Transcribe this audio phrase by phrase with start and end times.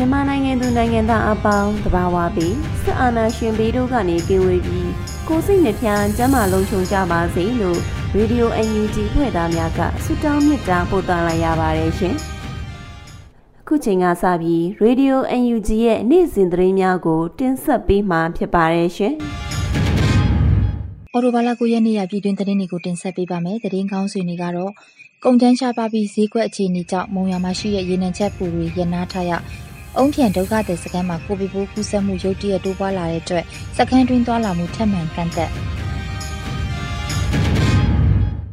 [0.00, 4.90] မြန်မာနိုင်ငံသူနိုင်ငံသားအပေါင်းတဘာဝပြီးစစ်အာဏာရှင်ဘေးတို့ကနေကင်းဝေးပြီး
[5.28, 7.78] ကိုယ်စိတ်နှဖျားကျန်းမာလုံးချုံကြပါစေလို့
[8.14, 12.14] ရေဒီယို UNG ဖွဲ့သားများကဆုတောင်းမေတ္တာပို့သလိုက်ရပါတယ်ရှင်။
[13.60, 19.14] အခုချိန်ကစပြီးရေဒီယို UNG ရဲ့နေ့စဉ်သတင်းများကို တင်ဆက်ပေးမှာဖြစ်ပါတယ်ရှင်။
[21.12, 24.72] အော်တိုဘာလ9ရက်နေ့ရပြည်တွင်းသတင်းတွေကိုတင်ဆက်ပေးပါမယ်။သတင်းကောင်းစွေတွေကတော့
[25.24, 29.32] ကုန်ကျန်းရှားပါပြီးဈေးကွက်အခြေအနေကြောင့်မုံရမှာရှိတဲ့ရေနံချက်ပူတွေရနာထားရ
[30.00, 33.44] အုံဖြန်ဒုက္ခသည်စခန်းမှာကိုဗစ်ပိုးကူးစက်မှုရုတ်တရက်တိုးပွားလာတဲ့အတွက်
[33.76, 35.50] စခန်းတွင်းသွားလာမှုထပ်မံကန့်သက်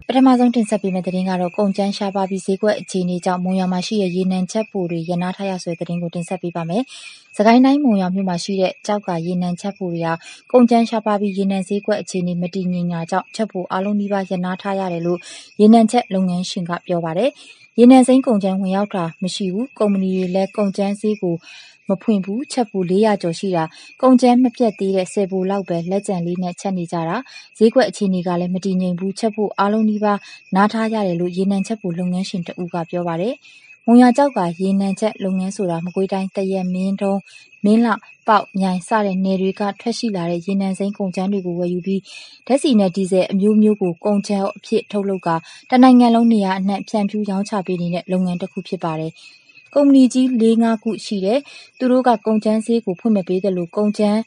[0.08, 6.84] ပထမဆုံးတင်ဆက်ပေးမယ့်သတင်းကတော့ကုန်ကျန်းရှားပါပြီးဈေးကွက်အခြေအနေကြောင့်မုံရမှာရှိတဲ့ရေနံချက်ပူတွေရနာထားရဆိုတဲ့သတင်းကိုတင်ဆက်ပေးပါမယ်။
[7.38, 10.14] စကိုင်းတိုင်းမုံရမြို့မှာရှိတဲ့ကြောက်ကရေနံချက်ပူတွေဟာ
[10.52, 15.20] ကုန်ကျန်းရှားပါပြီးရေနံဈေးကွက်အခြေအနေမတည်ငြိမ်တာကြောင့်ချက်ပူအလုံးနီးပါးရနာထားရတယ်လို့
[15.62, 17.32] ရေနံချက်လုပ်ငန်းရှင်ကပြောပါတယ်။
[17.80, 21.36] ရေနံစိမ်းကုန်ကျန်းဝင်ရောက်တာမရှိဘူး။ကုမ္ပဏီတွေလည်းကုန်ကျန်းဈေးကို
[21.90, 23.64] မဖွင့်ဘူးချက်ပူ400ကျော်ရှိတာ
[24.02, 27.18] ကုန်ကျန်းမပြတ်သေးတဲ့10ပူလောက်ပဲလက်ကျန်လေးနဲ့ချက်နေကြတာ
[27.58, 30.20] ဈေးကွက်အခြေအနေကလည်းမတည်ငြိမ်ဘူးချက်ပူအလုံးနီးပါး
[30.56, 33.34] နားထားရတယ်လို့ရေနံချက်ပူလုပ်ငန်းရှင်တဦးကပြောပါတယ်
[33.88, 37.20] မုံရကြောက်ကရေနံချက်လုပ်ငန်းဆိုတာ မကွေးတိုင်းတရက် မင်းတုံး
[37.66, 37.88] မင်းလ
[38.28, 42.02] ပေါက် မြိုင် စတဲ့နယ်တွေက ထွက်ရှိလာတဲ့ ရေနံစိမ်းကုန်ကျန်းတွေကို ဝယ်ယူပြီး
[42.48, 45.30] ဓာတ်ဆီနဲ့ ဒီဇယ်အမျိုးမျိုးကို ကုန်ကျန်းအဖြစ် ထုတ်လုပ်က
[45.70, 49.12] တနိုင်ငံလုံး နေရာအနှံ့ ဖြန့်ဖြူးရောင်းချပေးနေတဲ့ လုပ်ငန်းတစ်ခုဖြစ်ပါတယ်။
[49.74, 51.40] ကုမ္ပဏီကြီး ၄-၅ ခုရှိတယ်။
[51.78, 54.20] သူတို့က ကုန်ကြမ်းဈေးကို ဖွင့်မပေးသလို ကုန်ကြမ်း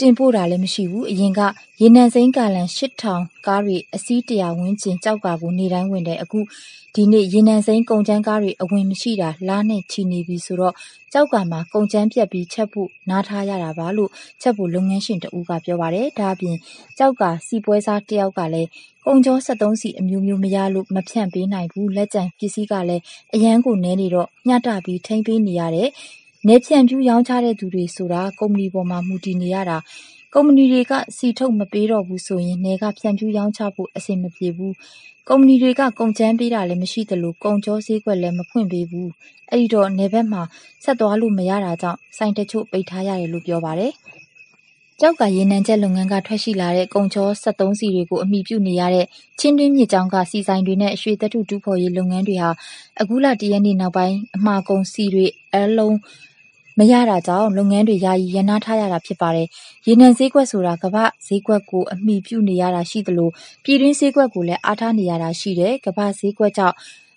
[0.00, 1.40] တင်ပို့တာလည်းမရှိဘူး။အရင်က
[1.80, 6.40] ရေနံစိမ်းဂါလံ ၈,၀၀၀ ကားတွေ အစီး ၁၀၀ ဝန်းကျင် ကျောက်ကာကို နေ့တိုင်းဝင်တယ်။အခု
[6.94, 10.74] ဒီနေ့ ရေနံစိမ်းကုန်ကြမ်းကားတွေ အဝင်မရှိတာ လနဲ့ချီနေပြီဆိုတော့
[11.12, 14.10] ကျောက်ကာမှာ ကုန်ကြမ်းပြတ်ပြီး ချက်ဖို့နားထားရတာပါလို့
[14.42, 16.56] ချက်ဖို့လုပ်ငန်းရှင်တဦးက ပြောပါတယ်။ဒါ့အပြင်
[16.98, 18.68] ကျောက်ကာ ဆီပွဲစားတယောက်ကလည်း
[19.06, 23.02] ကုန်ချောစက်သုံးဆီအမျိုးမျိုးမရလို့ မဖြန့်ပေးနိုင်ဘူး။လက်ကျန်ပစ္စည်းကလည်း
[23.34, 25.90] အရမ်းကိုနည်းနေတော့ မျှတပြီး ထိန်းပေးနေရတယ်။
[26.48, 29.78] နယ်ဖြန့်ဖြူးရောင်းချတဲ့သူတွေဆိုတာ ကုမ္ပဏီပေါ်မှာ မူတည်နေရတာ။
[30.34, 34.72] ကုမ္ပဏီတွေက ဆီထုတ်မပေးတော့ဘူးဆိုရင် နယ်က ဖြန့်ဖြူးရောင်းချဖို့ အဆင်မပြေဘူး။
[35.28, 39.08] ကုမ္ပဏီတွေက ကုန်ကြမ်းပေးတာလည်း မရှိသလို ကုန်ချောဈေးကွက်လည်း မဖွင့်ပေးဘူး။
[39.50, 40.42] အဲဒီတော့ နယ်ဘက်မှာ
[40.84, 43.92] ဆက်သွားလို့မရတာကြောင့် ဆိုင်တချို့ ပိတ်ထားရတယ်လို့ ပြောပါတယ်။
[45.00, 49.06] ကျောက်ကရေနံချက်လုပ်ငန်းက ထွက်ရှိလာတဲ့ ကုန်ချောစက်သုံးဆီတွေကို အမှီပြုနေရတဲ့
[49.38, 52.50] ချင်းတွင်းမြစ်ကြောင်းက ဆီဆိုင်တွေနဲ့ ရွှေသတ္တု တူးဖော်ရေးလုပ်ငန်းတွေဟာ
[53.00, 55.96] အခုလ ၁ ရက်နေ့နောက်ပိုင်း အမှာကုန်ဆီတွေအလုံး
[56.78, 59.48] မရတာကြောင့်လုပ်ငန်းတွေယာယီရပ်နားထားရတာဖြစ်ပါတယ်။
[59.86, 63.30] ရေနံဈေးကွက်ဆိုတာကမ္ဘာ့ဈေးကွက်ကိုအမှီပြုနေရတာရှိသလို
[63.64, 66.76] ပြည်တွင်းဈေးကွက်ကိုလည်းအားထားနေရတာရှိတယ်။ကမ္ဘာ့ဈေးကွက်ကြောင့်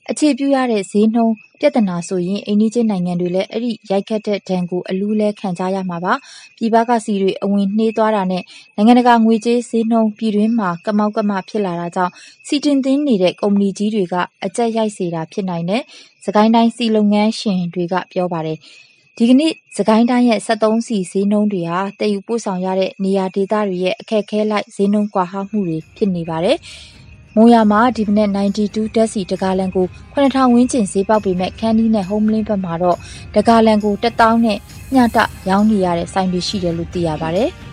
[0.09, 6.14] အခြေပြုရတဲ့ဈေးနှုန်းပြဿနာဆိုရင်အိမ်နီးချင်းနိုင်ငံတွေလည်းအဲဒီရိုက်ခတ်တဲ့ဒဏ်ကိုအလူးလဲခံကြရမှာပါ။
[6.58, 8.44] ပြည်ပကဆီတွေအဝင်နှေးသွားတာနဲ့
[8.76, 12.14] နိုင်ငံတကာငွေကြေးဈေးနှုန်းပြည်တွင်းမှာကမောက်ကမဖြစ်လာတာကြောင့်
[12.47, 14.16] ဆီတင်သွင်းနေတဲ့ကုမ္ပဏီကြီးတွေက
[14.46, 15.82] အကျပ်ရိုက်စေတာဖြစ်နိုင်တယ်။
[16.23, 18.59] စစ်ကိုင်းတိုင်းဆီလုပ်ငန်းရှင်တွေကပြောပါတယ်။
[19.21, 26.57] ဒီကနေ့စစ်ကိုင်းတိုင်းရဲ့စက်သုံးဆီဈေးနှုန်းတွေဟာသယ်ယူပို့ဆောင်ရတဲ့နေရာဒေသတွေရဲ့အခက်အခဲအလိုက်ဈေးနှုန်းကွာဟမှုတွေဖြစ်နေပါတယ်။
[27.35, 32.97] မုံရွာမှာဒီမနက်92ဓာတ်ဆီတဂါလံကို၇,၀၀၀ဝန်းကျင်ဈေးပေါက်ပေမယ့်ခန္တီးနဲ့ဟုမ္မလင်းဘက်မှာတော့
[33.35, 34.57] တဂါလံကို၁သောင်းနဲ့
[34.93, 35.17] မျှတ
[35.49, 37.51] ရောင်းနေရတဲ့ဆိုင်တွေရှိတယ်လို့သိရပါတယ်။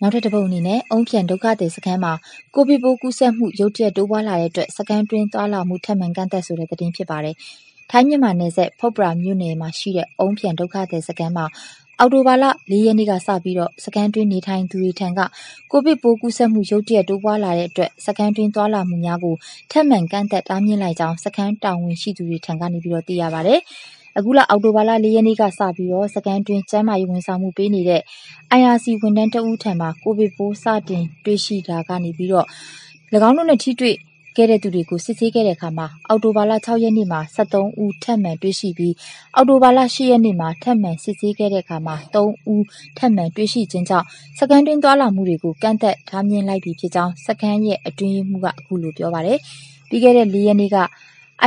[0.00, 2.12] နောက်ထပ်တစ်ပုဒ်အနေနဲ့အုံဖြန်ဒုက္ခသည်စခန်းမှာ
[2.54, 7.34] ကိုဗစ်ပိုးကူးစက်မှုရုတ်တရက်တိုးပွားလာတဲ့အတွက်စခန်းတွင်းသွားလာမှုထပ်မံကန့်သတ်ဆိုတဲ့သတင်းဖြစ်ပါတယ်။
[7.90, 11.46] ထိုင်းမြန်မာနယ်စပ်ဖုတ်ပရာမြို့နယ်မှာရှိတဲ့အုံဖြန်ဒုက္ခသည်စခန်းမှာ
[11.98, 15.20] အောက်တိုဘာလ၄ရက်နေ့ကစပြီးတော့စခန်းတွင်းနေထိုင်သူတွေထံက
[15.70, 19.36] ကိုဗစ်ပိုးကူးစက်မှုရုတ်တရက်တိုးပွားလာတဲ့အတွက်စခန်းတွင်းသွားလာမှုများကို
[19.70, 23.60] ထပ်မံကန့်သတ်တားမြစ်လိုက်ကြောင်းစခန်းတာဝန်ရှိသူတွေထံကနေပြီးတော့သိရပါတယ်။
[24.18, 28.02] အခုလအောက်တိုဘာလ ၄ ရက်နေ့ကစပြီးတော့စကန်တွင်ကျန်းမာရေးဝန်ဆောင်မှုပေးနေတဲ့
[28.58, 32.46] IRC ဝန်ထမ်းတဦးထံမှာ ကိုဗစ်ပိုး စတင်တွေ့ရှိတာကနေပြီးတော့၎
[33.28, 33.96] င်းတို့နဲ့ ထိတွေ့
[34.36, 38.94] ခဲ့တဲ့သူတွေကို စစ်ဆေးခဲ့တဲ့အခါမှာ အောက်တိုဘာလ6ရက်နေ့မှာ73ဦး ထပ်မံတွေ့ရှိပြီး
[39.34, 42.64] အောက်တိုဘာလ10ရက်နေ့မှာ ထပ်မံစစ်ဆေးခဲ့တဲ့အခါမှာ3ဦး
[42.98, 44.06] ထပ်မံတွေ့ရှိခြင်းကြောင့်
[44.38, 49.38] စကန်တွင်သွာလာမှုတွေကို ကန့်သက်ထားမြင်လိုက်ပြီးဖြစ်ကြောင်းစကန်ရဲ့ အတွင်းမှုကအခုလို ပြောပါတယ်
[49.88, 50.76] ပြီးခဲ့တဲ့ ၄ ရက်နေ့က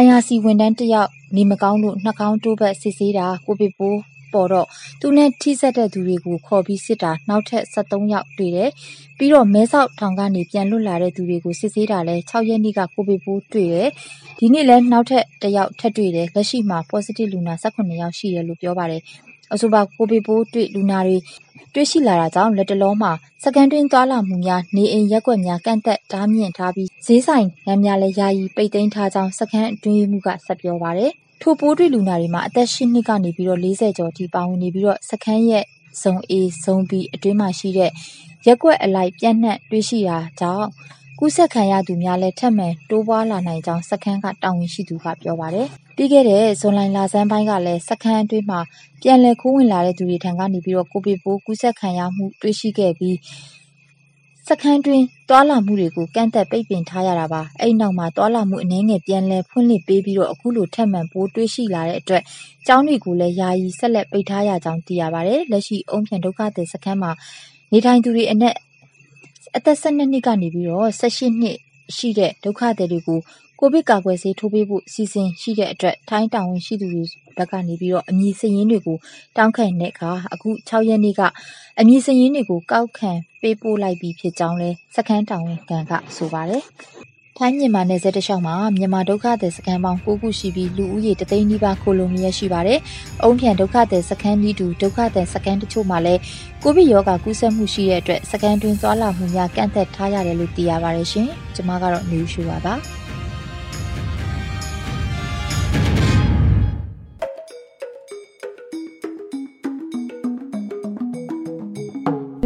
[0.02, 4.00] IRC ဝန်ထမ်းတယောက်နေမကောင်းလို့နှာခေါင်းတိုးဘက်စစ်ဆေးတာကိုဗစ်ပိုး
[4.34, 4.68] ပေါ်တော့
[5.02, 8.70] သူနဲ့ထိစပ်တဲ့သူတွေကိုခေါ်ပြီးစစ်တာနောက်ထပ်73ယောက်တွေ့တယ်။
[9.18, 13.90] ပြီးတော့မဲဆောက်ထောင်ကနေပြန်လွတ်လာတဲ့သူတွေကိုစစ်ဆေးတာလဲ6ရက်နေ့ကကိုဗစ်ပိုးတွေ့တယ်။
[14.40, 19.02] ဒီနေ့လဲနောက်ထပ်တယောက်ထပ်တွေ့တယ်။လက်ရှိမှာ positive လူနာ18ယောက်ရှိတယ်လို့ပြောပါတယ်။
[19.54, 21.18] အဆိုပါကိုဗစ်ပိုးတွေ့လူနာတွေ
[21.74, 23.12] တွေ့ရှိလာတာကြောင့်လက်တလောမှာ
[23.44, 31.12] စကန်တွင်းသွာလာမှုများ နေအိမ်ရက်ွက်များ ကန့်သက်တားမြင့်ထားပြီး ဈေးဆိုင်ငန်းများလည်း ယာယီပိတ်သိမ်းထားကြောင်းစကန်အတွင်းမှုကဆက်ပြောပါတယ်။
[31.42, 35.64] ထိုပိုးတွေ့လူနာတွေမှာ အသက် ၈ နှစ်ကနေပြီးတော့40ကျော်အထိ ပါဝင်နေပြီးတော့စကန်ရဲ့
[36.02, 36.34] ဇုံ A
[36.64, 37.92] ဇုံ B အတွင်းမှာရှိတဲ့
[38.46, 40.68] ရက်ွက်အလိုက်ပြန့်နှံ့တွေ့ရှိတာကြောင့်
[41.20, 48.60] ကူးစက်ခံရသူများလည်း ထပ်မံတိုးပွားလာနိုင်ကြောင်း စခန်းက တာဝန်ရှိသူက ပြောပါတယ်။ပြီးခဲ့တဲ့ ဇွန်လလာဆန်းပိုင်းကလည်း စခန်းအတွင်းမှာ
[49.02, 53.18] ပြန်လည်ခိုးဝင်လာတဲ့သူတွေထံကနေပြီးတော့ကိုဗစ်ပိုး ကူးစက်ခံရမှုတွေ့ရှိခဲ့ပြီး
[54.50, 62.24] စခန်းတွင်သွာလာမှုတွေကို ကန့်သက်ပိတ်ပင်ထားရတာပါ။အဲ့နောက်မှာ သွာလာမှု အနည်းငယ် ပြန်လည်ဖွင့်လှစ်ပေးပြီးတော့အခုလို ထပ်မံပိုးတွေ့ရှိလာတဲ့အတွက်
[62.68, 67.12] ကျောင်းတွေကိုလည်း ယာယီ ဆက်လက်ပိတ်ထားရကြောင်း သိရပါတယ်။လက်ရှိ အုံဖြန်ဒုက္ခသည်စခန်းမှာ
[67.72, 68.56] နေထိုင်သူတွေအနက်
[69.56, 71.58] အသက်12နှစ်ကနေပြီးတော့18နှစ်
[71.96, 73.20] ရှိတဲ့ ဒုက္ခသည်တွေကို
[73.60, 77.04] ကိုဗစ်ကာကွယ်ဆေးထိုးပေးဖို့စီစဉ်ရှိတဲ့အတွက် ထိုင်းတာဝန်ရှိသူတွေ
[77.38, 78.98] ဘက်ကနေပြီးတော့ အမည်စရင်းတွေကို
[79.38, 81.22] တောင်းခံတဲ့အခါ အခု6ရက်နေ့က
[81.80, 83.12] အမည်စရင်းတွေကို ကောက်ခံ
[83.42, 87.13] ပေးပို့လိုက်ပြီးဖြစ်ကြောင်းလဲစခန်းတာဝန်ခံက ဆိုပါတယ်ထို
[87.48, 92.80] င်းမြန်မာနယ်စပ်တလျှောက်မှာမြန်မာဒုက္ခသည်စခန်းပေါင်း9ခုရှိပြီးလူဦးရေတသိန်းနီးပါးခိုလုံရရှိပါတယ်။
[93.24, 96.22] အုံဖြန်ဒုက္ခသည်စခန်းဤတူဒုက္ခသည်စခန်းတချို့မှာလည်း
[96.64, 102.76] ကိုဗစ်ရောဂါကူးစက်မှုရှိတဲ့အတွက်စခန်းတွင်သွားလာမှုများကန့်သက်ထားရတယ်လို့သိရပါတယ်ရှင်။ကျွန်မကတော့နေယူပါပါ။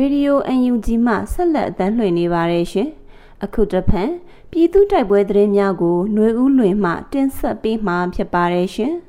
[0.01, 2.89] Radio UNG မှဆက်လက်အသံလွှင့်နေပါတယ်ရှင်။
[3.43, 4.09] အခုတစ်ဖန်
[4.50, 8.94] ပြည်သူတိုက်ပွဲသတင်းများကိုຫນွေဦးလွင်မှတင်ဆက်ပေးမှာဖြစ်ပါတယ်ရှင်။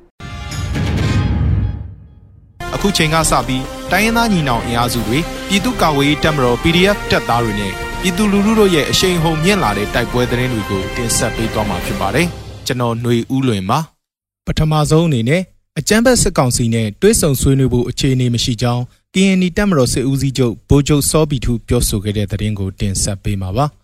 [2.74, 5.18] အခုချိန်ကစပြီးတိုင်းရင်းသားညီနောင်အင်အားစုတွေ
[5.48, 12.26] ပြည်သူ့ကာကွယ်ရေးတပ်မတော် PDF တပ်သားတွေနဲ့ပြည်သူလူထုတို့ရဲ့အရှိန်ဟုန်မြင့်လာတဲ့တိုက်ပွဲသတင်းတွေကိုတင်ဆက်ပေးသွားမှာဖြစ်ပါတယ်။
[12.66, 13.78] ကျွန်တော်ຫນွေဦးလွင်ပါ။
[14.46, 15.42] ပထမဆုံးအနေနဲ့
[15.78, 18.82] အကြမ်းဖက်စစ်ကောင်စီနဲ့တွဲဆုံဆွေးနွေးဖို့အခြေအနေမရှိကြောင်း
[19.14, 23.66] KNI တပ်မတော်စစ်ဦးစီးချုပ်ဗိုလ်ချုပ်စောဘီထူပြောဆိုခဲ့တဲ့သတင်းကိုတင်ဆက်ပေးမှာပါ။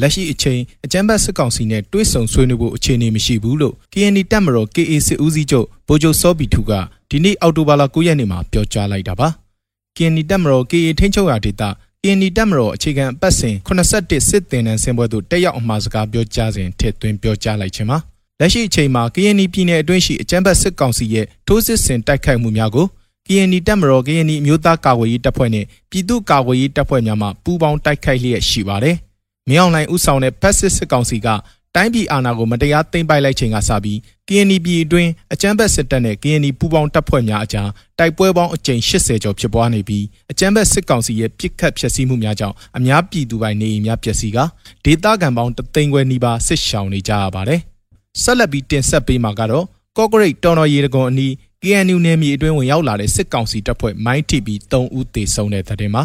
[0.00, 6.72] လက်ရှိအချိန်အကြမ်းဖက်စစ်ကောင်စီနဲ့တွဲဆုံဆွေးနွေးဖို့အခြေအနေမရှိဘူးလို့ KNI တပ်မတော် KA စစ်ဦးစီးချုပ်ဗိုလ်ချုပ်စောဘီထူက
[7.10, 9.28] ဒီနေ့အောက်တိုဘာလ9ရက်နေ့မှာပြောကြားလိုက်တာပါ။
[9.96, 11.62] KNI တပ်မတော် KA ထိန်းချုပ်ရာဒေသ
[12.02, 17.98] KNI တပ်မတော်အခြေခံအပတ်စဉ်81စစ်တင်နန်းစင်ပွဲသို့တက်ရောက်အမှာစကားပြောကြားစဉ်ထည့်သွင်းပြောကြားလိုက်ခြင်းပါ။
[18.40, 22.86] လက်ရှိအချိန်မှာ KNI ပြည်နယ်အတွင်းရှိအကြမ်းဖက်စစ်ကောင်စီရဲ့ထိုးစစ်ဆင်တိုက်ခိုက်မှုများကို
[23.26, 28.96] KNI တပ်မတော် KNI အမျိုးသားကာကွယ်ရေးတပ်ဖွဲ့နဲ့ပြည်သူ့ကာကွယ်ရေးတပ်ဖွဲ့များမှပူးပေါင်းတိုက်ခိုက်လျက်ရှိပါတယ်။
[29.50, 31.28] မြောင်လိုင်ဥဆောင်တဲ့ဖက်စစ်စစ်ကောင်စီက
[31.76, 44.38] တိုင်းပြည်အာဏာကိုမတရားသိမ်းပိုက်လိုက်ချိန်ကစပြီး KNI ပြည်အတွင်းအကြမ်းဖက်စစ်တပ်နဲ့ KNI ပူးပေါင်းတပ်ဖွဲ့များအကြားတိုက်ပွဲပေါင်းအကြိမ်80ကျော်ဖြစ်ပွားနေပြီးအကြမ်းဖက်စစ်ကောင်စီရဲ့ပြစ်ခတ်ဖျက်ဆီးမှုများကြောင့်အများပြည်သူပိုင်နေအိမ်များပျက်စီးက
[44.84, 47.60] ဒေသခံပေါင်းတသိန်းခွဲနီးပါးစစ်ရှောင်နေကြရပါတယ်။
[48.22, 49.64] ဆက်လက်ပြီးတင်ဆက်ပေးမှာကတော့
[49.96, 56.02] ကော့ဂရိတ်တော်တော်ရေတကွန်အနီး KNU နယ်မြေအတွင်းဝင်ရောက်လာတဲ့စစ်ကောင်စီတပ်ဖွဲ့မိုင်းထိပြီး3ဦးသေဆုံးတဲ့တဲ့မှာ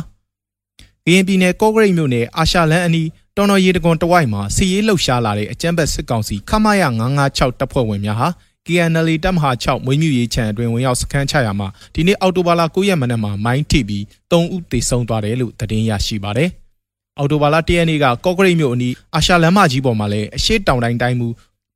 [1.05, 3.07] ကရင်ပြည်နယ်ကော့ဂရိတ်မြို့နယ်အာရှလန်းအနီး
[3.37, 6.83] တော်တော်ရေတကွန်တဝိုက်မှာစီရေးလှုပ်ရှားလာတဲ့အကြမ်းဖက်စစ်ကောင်စီခမာယ
[7.21, 8.27] 956တပ်ဖွဲ့ဝင်များဟာ
[8.65, 16.49] KNL တပ်မဟာ6မွေးမြူရေးခြံအတွင်းဝင်ရောက်စခန်းချရာမှာဒီနေ့အောက်တိုဘာလ9ရက်မနက်မှာမိုင်းထိပြီး3ဦးသေဆုံးသွားတယ်လို့သတင်းရရှိပါတယ်။
[17.19, 21.27] အော်တိုဘာလ၁ရက်နေ့ကကော့ကရိတ်မြို့အနီးအာရှလမ်းမကြီးပေါ်မှာလည်းအရှိတောင်တိုင်းတိုင်းမူ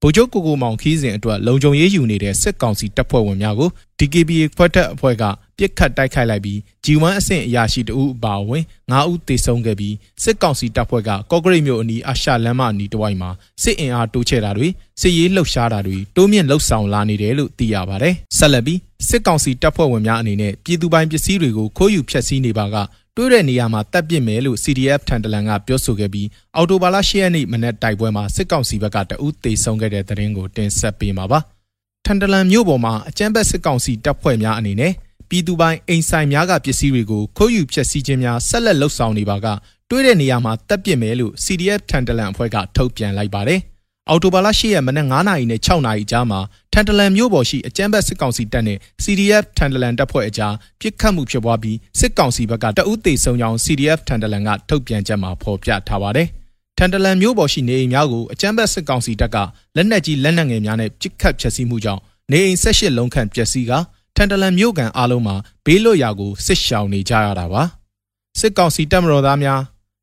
[0.03, 5.23] ဗိုလ်ချုပ်ကိုကိုမောင်ခီးစဉ်အတွက်လုံခြုံရေးယူနေတဲ့စစ်ကောင်စီတပ်ဖွဲ့ဝင်များကို DKBA ဖွဲ့ထက်အဖွဲ့က
[5.57, 13.29] ပြစ်ခတ်တိုက်ခိုက်လိုက်ပြီး G1 အဆင့်အရာရှိတဦးအပါအဝင်9ဦးသေဆုံးခဲ့ပြီးစစ်ကောင်စီတပ်ဖွဲ့ကကော့ဂရိတ်မြို့အနီးအရှာလမ်းမအနီးတစ်ဝိုက်မှာ
[13.63, 14.67] စစ်အင်အားတိုးချဲ့တာတွေ
[15.01, 22.75] စစ်ရေးလှုပ်ရှားတာတွေတိုးမြင့်လှုပ်ဆောင်လာနေတယ်လို့သိရပါတယ်။ဆက်လက်ပြီး စစ်ကောင်စီတပ်ဖွဲ့ဝင်များအနေနဲ့ပြည်သူပိုင်ပစ္စည်းတွေကိုခိုးယူဖျက်ဆီးနေပါက
[23.15, 31.39] တွေးတဲ့နေရာမှာတပ်ပစ်မယ်လို့ CDF ထန်တလန်ကပြောဆိုခဲ့ပြီးအော်တိုဘာလ10ရက်နေ့မနက်တိုက်ပွဲမှာစစ်ကောင်စီဘက်ကတအူးသေဆုံးခဲ့တဲ့သတင်းကိုတင်ဆက်ပေးမှာပါ။
[32.05, 34.93] ထန်တလန်မြို့ပေါ်မှာအကြမ်းဖက်စစ်ကောင်စီတပ်ဖွဲ့များအနေနဲ့
[35.29, 39.47] ပြည်သူပိုင်အိမ်ဆိုင်များကပစ္စည်းတွေကိုခိုးယူဖျက်ဆီးခြင်းများဆက်လက်လှုပ်ဆောင်နေပါက
[39.89, 43.61] တွေးတဲ့နေရာမှာတပ်ပစ်မယ်လို့ CDF ထန်တလန်အဖွဲ့ကထုတ်ပြန်လိုက်ပါတယ်။
[44.09, 46.39] အော်တိုဘာလ10ရက်မနက်9နာရီနဲ့6နာရီကြားမှာ
[46.73, 56.27] ထန်တလန်မြို့ပေါ်ရှိအကြမ်းဖက်စစ်ကောင်စီတပ်နဲ့ CDF ထန်တလန်တပ်ဖွဲ့အကြားပစ်ခတ်မှုဖြစ်ပွားပြီးစစ်ကောင်စီဘက်ကတအုပ်သေးဆုံးကြောင်း CDF ထန်တလန်ကထုတ်ပြန်ချက်မှာဖော်ပြထားပါတယ်။
[56.77, 59.37] ထန်တလန်မြို့ပေါ်ရှိနေအိမ်များကိုအကြမ်းဖက်စစ်ကောင်စီတပ်က
[59.75, 62.01] လက်နက်ကြီးလက်နက်ငယ်များနဲ့ပစ်ခတ်ဖျက်ဆီးမှုကြောင့်
[62.31, 63.71] နေအိမ်၁၈လုံးခန့်ပျက်စီးက
[64.15, 65.35] ထန်တလန်မြို့ကန်အားလုံးမှာ
[65.65, 67.63] ဘေးလွတ်ရာကိုစစ်ရှောင်နေကြရတာပါ။
[68.39, 69.59] စစ်ကောင်စီတပ်မတော်သားများ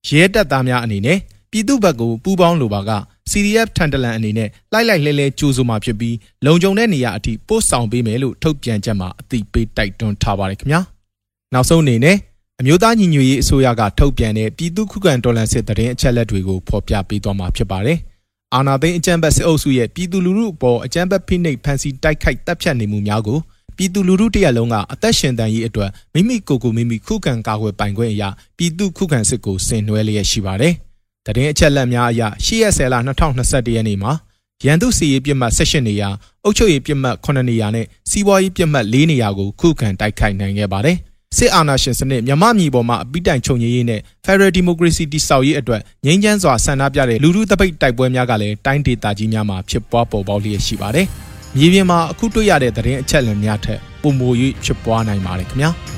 [0.08, 1.18] ရဲတပ်သားများအနေနဲ့
[1.50, 2.90] ပြည်သူ့ဘက်ကိုပူးပေါင်းလိုပါက
[3.30, 6.16] CDF ထန်တလန်အနေနဲ့လိုက်လိုက်လဲလဲကြိုးစုမှာဖြစ်ပြီး
[6.46, 10.80] လုံခြုံတဲ့နေရာအထိပို့ဆောင်ပေးမယ်လို့ထုတ်ပြန်ချက်မှာအသိပေးတိုက်တွန်းထားပါတယ်ခင်ဗျာ
[11.54, 12.16] နောက်ဆုံးအနေနဲ့
[12.60, 17.98] အမျိုးသားညီညွတ်ရေးအစိုးရကထုတ်ပြန်တဲ့ပြည်သူ့ခုခံတော်လှန်စစ်တရင်အချက်လက်တွေကိုဖော်ပြပေးသွားမှာဖြစ်ပါတယ်
[18.54, 23.38] အာနာသိန်းအကြံဘတ်စစ်အုပ်စုရဲ့ပြည်သူလူထုအပေါ်အကြံဘတ်ဖိနှိပ်ဖန်ဆီးတိုက်ခိုက်တပ်ဖြတ်နေမှုများကို
[23.76, 30.74] ပြည်သူလူထုတရက်လုံးကအသက်ရှင်တန်ရေးအတွက်မိမိကိုယ်ကိုမိမိခုခံကာကွယ်ပိုင်ခွင့်အရာပြည်သူခုခံစစ်ကိုဆင်နွှဲလျက်ရှိပါတယ်။
[31.26, 34.12] တရင်အချက်လက်များအရ10ရက်10လ2021ရက်နေ့မှာ
[34.64, 36.08] ရန်သူစီရေးပြစ်မှတ်18နေရာ
[36.44, 40.96] အုပ်ချုပ်ရေးပြစ်မှတ်9နေရာနဲ့စီးပွားရေးပြစ်မှတ်4နေရာကိုခုခံတိုက်ခိုက်နိုင်ခဲ့ပါတယ်။
[41.36, 51.06] စစ်အာဏာရှင်စနစ်မြမမြေပေါ်မှာအပိတိုင်ချုပ်ငြိရေးနဲ့ Federal Democracy တိဆောက်ရေးအတွက်ငြိမ်းချမ်းစွာဆန္ဒပြတဲ့လူထုတပိတ်တိုက်ပွဲများကလည်းတိုင်းဒေသကြီးများမှာဖြစ်ပွားပေါ်ပေါက်လျက်ရှိပါတယ်။
[51.56, 54.28] မြေပြင်မှာအခုတွေ့ရတဲ့သတင်းအချက်အလက်များထက်ပုံမူ၍
[54.64, 55.72] ဖြစ်ပွားနိုင်ပါတယ်ခင်ဗျာ။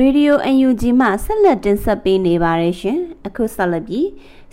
[0.00, 4.08] Radio UNG မှဆက်လက်တင်ဆက်ပေးနေပါတယ်ရှင်။အခုဆက်လက်ပြီး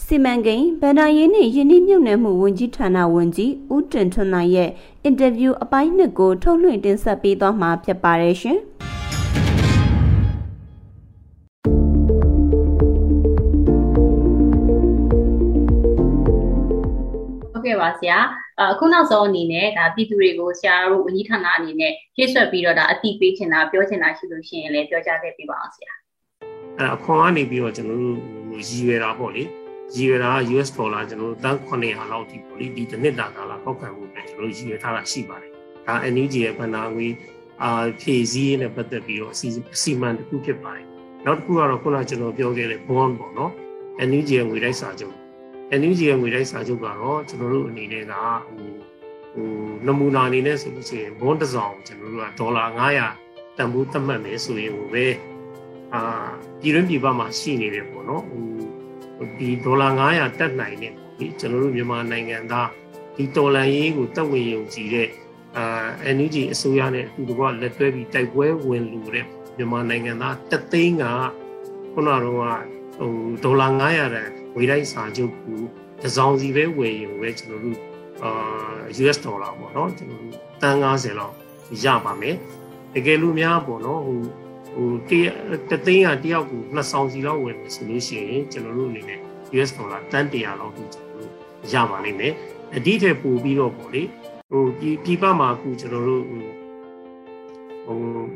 [0.05, 4.69] စီမံကိန်းဗန္ဒာရေးနှင့်ယင်းနှိမ့်မြုပ်နှံမှုဝန်ကြီးဌာနဝန်ကြီးဦးတင်ထွန်းနိုင်ရဲ့
[5.03, 8.59] အင်တာဗျူးအပိုင်းနှစ်ကိုထုတ်လွှင့်တင်ဆက်ပေးသွားမှာဖြစ်ပါတယ်ရှင်။
[17.81, 18.17] ပါဆရာ
[18.61, 25.91] အခုနောက်ဆုံးအနေနဲ့ဒါပြည်သူတွေကိုဆရာတို့ဝန်ကြီးဌာနအနေနဲ့ဖြည့်ဆွက်ပြီးတော့ဒါအတိပေးချင်တာပြောချင်တာရှိလို့ရှိရင်လည်းပြောကြားခဲ့ပြပါအောင်ဆရာ
[26.77, 28.17] အဲအခွန်ကနေပြီးတော့ကျွန်တော်တို့
[28.69, 29.43] ရည်ရွယ်တာပေါ့လေ
[29.95, 35.51] ရည်ရွယ်တာ US ဒေါ်လာကျွန်တော်တို့တန်း900လောက်ထိပေါ့လေဒီတစ်နှစ်တာကာလပောက်ခံမှုပဲကျွန်တော်တို့ရည်ရွယ်ထားတာရှိပါတယ်
[35.87, 37.07] ဒါ NUG ရဲ့ဗန္နာငွေ
[37.63, 39.37] အာဖြည့်စည်းနဲ့ပတ်သက်ပြီးတော့အ
[39.81, 40.85] စီမံတစ်ခုဖြစ်ပါတယ်
[41.25, 43.51] နောက်တစ်ခုကတော့ခုနကျွန်တော်ပြောခဲ့တဲ့ bond ပေါ့နော်
[44.09, 45.20] NUG ရဲ့ငွေတိုက်စာချုပ်
[45.79, 48.69] NUG ရဲ့ငွေတိုက်စာချုပ်ကတော့ကျွန်တော်တို့အနေနဲ့ကဟို
[49.33, 49.49] ဟို
[49.87, 52.65] နမူနာအနေနဲ့ဆိုလို့ရှိရင်ဘွန်းတစ်စောင်ကျွန်တော်တို့ကဒေါ်လာ
[53.15, 55.05] 900တန်ဖိုးသတ်မှတ်မယ်ဆိုရင်ဟိုပဲ
[55.93, 56.01] အာ
[56.59, 58.45] ပြည်တွင်းပြည်ပမှာရှိနေတယ်ပေါ့နော်ဟို
[59.39, 62.69] ဒီဒေါ်လာ900တက်နိုင်တဲ့ဒီကျွန်တော်တို့မြန်မာနိုင်ငံသား
[63.15, 65.09] ဒီတော်လန်ရေးကိုတက်ဝင်ယုံကြည်တဲ့
[65.57, 69.25] အာ NUG အစိုးရနဲ့အတူတကွလက်တွဲပြီးတိုက်ပွဲဝင်လူတဲ့
[69.57, 71.03] မြန်မာနိုင်ငံသားတသိန်းက
[71.93, 72.35] ခုနကတော့
[72.97, 73.11] ဟို
[73.43, 75.59] ဒေါ်လာ900တန် ဝေတိုင်းစာချုပ်ကို
[76.01, 77.77] တစ်စောင်စီပဲဝယ်ရင်ပဲကျွန်တော်တို့
[78.23, 78.31] အာ
[79.01, 81.35] US ဒေါ်လာပေါ့နော်ကျွန်တော်တို့တန်း90လောက်
[81.83, 82.35] ရပါမယ်
[82.93, 84.19] တကယ်လို့များပေါ့နော်ဟို
[84.73, 84.89] ဟို
[85.69, 89.19] တသိန်းကတယောက်ကိုနှစ်ဆောင်စီလောက်ဝယ်မယ်ဆိုလို့ရှိရင်ကျွန်တော်တို့အနေနဲ့
[89.55, 91.31] US ဒေါ်လာတန်း100လောက်ကိုကျွန်တော်တို့
[91.73, 92.33] ရပါလိမ့်မယ်
[92.75, 94.03] အဒီထက်ပိုပြီးတော့ပေါ့လေ
[94.51, 96.39] ဟိုပြည်ပမှာအခုကျွန်တော်တို့ဟို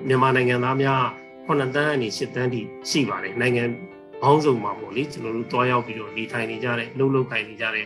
[0.08, 1.04] မြန်မာနိုင်ငံသားများ
[1.48, 3.64] 9တန်းအနေ10တန်းထိရှိပါတယ်နိုင်ငံ
[4.22, 7.86] ဘောင်းစုံမှာပေါ့လေကျွန်တော်တို့တွားရောက်ပြီးတော့နေထိုင်နေကြတဲ့လှုပ်လှုပ်ခိုင်နေကြတဲ့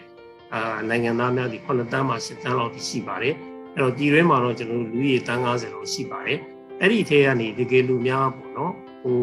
[0.53, 3.35] အာနိုင်ငံသားများဒီ9တန်းမှာ10တန်းလောက်ရှိပါတယ်
[3.75, 6.39] အဲ့တော့ပြည်တွင်းမှာတော့ကျွန်တော်တို့လူကြီးတန်း90လောက်ရှိပါတယ်
[6.81, 9.17] အဲ့ဒီထဲကနေတကယ်လူများပေါ့နော်ဟို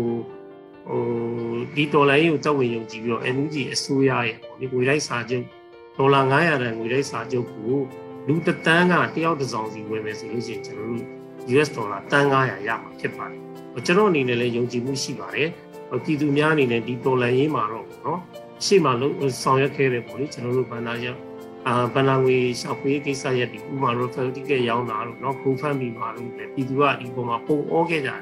[0.89, 1.03] ဟို
[1.75, 5.45] ဒီဒေါ်လာရေးကိုတက်ဝင်ယုံကြည်ပြီးတော့ NUG အစိုးရရဲ့ပေါ့ဒီငွေတိုက်စာချုပ်
[5.97, 7.77] ဒေါ်လာ900တန်ငွေတိုက်စာချုပ်ကို
[8.27, 11.05] လူတတန်းကတယောက်တစ်စောင်စီဝယ်မယ်ဆိုလို့ရှိရင်ကျွန်တော်တို့
[11.55, 13.41] US ဒေါ်လာတန်း900ရမှာဖြစ်ပါတယ်
[13.87, 15.49] ကျွန်တော်အနေနဲ့လည်းယုံကြည်မှုရှိပါတယ်
[16.05, 18.21] ပြည်သူများအနေနဲ့ဒီတော်လှန်ရေးမှာတော့နော်
[18.65, 21.07] ရှေ့မှာလုံးဆောင်ရွက်ခဲ့တယ်ပေါ့လေကျွန်တော်တို့ဘန္နာရ
[21.67, 28.21] အာဘန္နာငွေရှာဖွေကိစ္စရက်ဒီဥမာ referral ticket ရောင်းတာလို့နော် GoFundMe မှာလို့လည်းပြည်သူကဒီပုံမှာပုံဩခဲ့ကြတယ်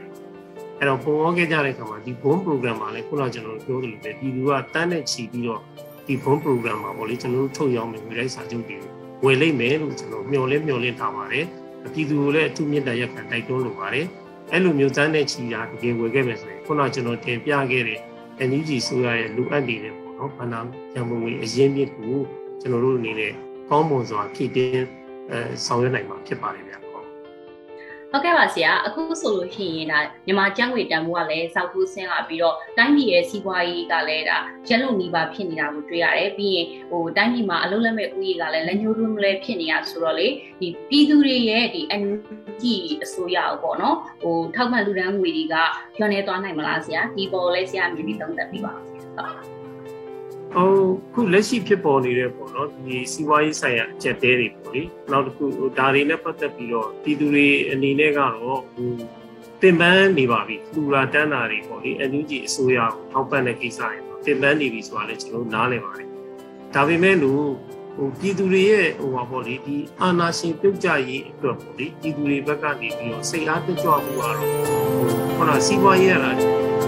[0.79, 5.61] အဲ့တော့ပုံဩခဲ့ကြတဲ့အခါမှာဒီ bond program မှာလည်းခုနကကျွန်တော်တို့ပြောသလိုပဲပြည်သူကတန်းနဲ့ချီပြီးတော့
[6.07, 8.79] ဒီ bond program မှာပေါ့လေကျွန်တော်တို့ထုတ်ရောင်းမယ်ငွေလိုက်စာချုပ်တွေ
[9.25, 11.47] ဝယ်လိုက်မယ်လို့ကျွန်တော်မျှော်လင့်မျှော်လင့်ထားပါတယ်
[11.93, 14.07] ပြည်သူကိုလည်းအထူးမြတ်တဲ့ရက်ခံတိုက်တွန်းလိုပါတယ်။
[14.55, 18.01] အဲ့လိုမျိုးတန်းနဲ့ချီတာတကယ်ဝယ်ခဲ့မယ်ဆိုရင်ခုနကကျွန်တော်တင်ပြခဲ့တဲ့
[18.49, 20.61] NUG ဆိုရရဲ့လိုအပ်နေတဲ့ပေါ့နော်ဘာနာ
[20.95, 22.17] ရံပုံငွေအရင်းမြစ်ကို
[22.61, 23.33] ကျွန်တော်တို့အနေနဲ့
[23.69, 24.87] ကောင်းမွန်စွာဖြည့်တင်း
[25.31, 26.84] အဲဆောင်ရွက်နိုင်မှာဖြစ်ပါတယ်ဗျာ
[28.15, 40.29] ဟုတ်ကဲ့ပါဆရာအခုဆိုလို့ရှိရင်ဒါမြန်မာကျန်းငွေတန်ဖိုးကလည်းစောက်ထိုးဆင်းလာပြီးတော့တိုင်းပြည်ရဲ့စီးပွားရေးကလည်းဒါရက်လုံနီးပါဖြစ်နေတာကိုတွေ့ရတယ်ပြီးရင်ဟိုတိုင်းပြည်မှာအလုံးလက်မဲ့ဥယျာဉ်ကလည်းလက်ညှိုးတွန်းလည်းဖြစ်နေတာဆိုတော့လေ
[40.61, 42.65] ဒီပြည်သူတွေရဲ့ဒီ NUG
[43.05, 45.55] အစိုးရပေါ့နော်ဟိုထောက်ပံ့လူဒန်းငွေတွေက
[45.97, 49.64] ကျော်နေသွားနိုင်မလားဆရာဒီပေါ်လဲဆရာမြင်ပြီးသုံးသပ်ပြပါဦးဆရာဟုတ်
[50.55, 50.71] ဟို
[51.15, 55.45] ခုလက်ရှိဖြစ်ပေါ်နေတဲ့ပေါ့နော်ဒီစီးပွားရေးဆိုင်ရာအချက်သေးတွေပေါ့လေနောက်တစ်ခု
[55.79, 63.81] ဒါတွေနဲ့ပတ်သက်ပြီးတော့ပြည်သူတွေအနေနဲ့ကတော့ဟိုဟတင်ပန်းနေပါပြီလူလာတန်းတာတွေပေါ့လေ NUG အစိုးရကိုထောက်ပံ့တဲ့ကိစ္စ
[64.25, 66.09] တွေတင်ပန်းနေပြီဆိုတာလည်းကျွန်တော်နားလည်ပါတယ်
[66.75, 67.47] ဒါပေမဲ့လို့
[67.97, 74.37] ဟိုပြည်သူတွေရဲ့ဟိုပါပေါ့လေဒီအာဏာရှင်ပြုတ်ကြရေးအတွက်ပေါ့လေပြည်သူတွေဘက်ကနေပြီးတော့စိတ်အားတက်ကြွမှုကတော့
[75.37, 76.31] ခုနစီးပွားရေးရတာ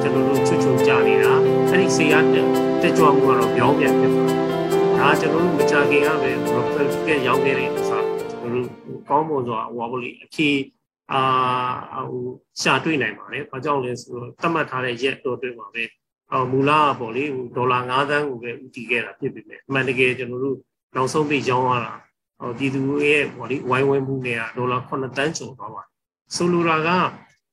[0.02, 1.32] ကျွန်တော်တို့ချွတ်ချွတ်ကြနေတာ
[1.70, 4.46] အဲ့ဒီစိတ်အားတက်ကြွမှုကတော့ပြောင်းပြန်ဖြစ်ပါတယ်
[4.98, 7.98] ဒါကျွန်တော်တို့မကြခင်ကပဲ profile ကရောက်ခဲ့တဲ့အခါ
[8.30, 8.68] ကျွန်တော်တို့
[9.08, 10.48] ကောင်းမွန်စွာဟိုပါပေါ့လေအဖြေ
[11.12, 12.24] အာဟို
[12.60, 15.84] ရှာတွေ့နိုင်ပါတယ်။ဘာကြောင့်လဲဆိုတော့သတ်မှတ်ထားတဲ့ရက်တော်တွင်မှာပဲ
[16.32, 16.70] အော်မူလ
[17.00, 20.58] ပေါ့လေဟိုဒေါ်လာ9သန်းကိုပဲဥတီခဲ့တာဖြစ်ပေမဲ့အမှန်တကယ်ကျွန်တော်တို့
[20.96, 21.92] နောက်ဆုံးပြီးရောင်းရတာ
[22.40, 25.90] ဟောပြည်သူရဲ့ပေါ့လေဝိုင်းဝန်းမှုတွေကဒေါ်လာ9တန်းကျော်သွားပါတယ်
[26.34, 26.88] ဆိုလိုတာက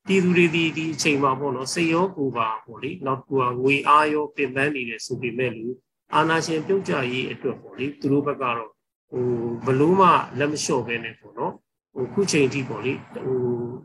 [0.06, 5.66] ပြည်သူတွေဒီဒီအချိန်မှာပေါ့နော်စိတ်ရောကိုယ်ပါပေါ့လေနောက်ကူကငွေအားရောပြင်ပန်းနေတယ်ဆိုပေမဲ့လူ
[6.14, 8.70] အာနာရှင်ပြုတ်ကြရေးအတွက်ပေါ့လေသူတို့ဘက်ကတော့
[9.10, 9.24] ဟို
[9.66, 10.08] ဘလို့မှ
[10.38, 11.52] လက်မလျှော့ပဲနဲ့ပေါ့နော်
[11.94, 13.36] ဟိုခုချိန်ထိပေါ့လေဟို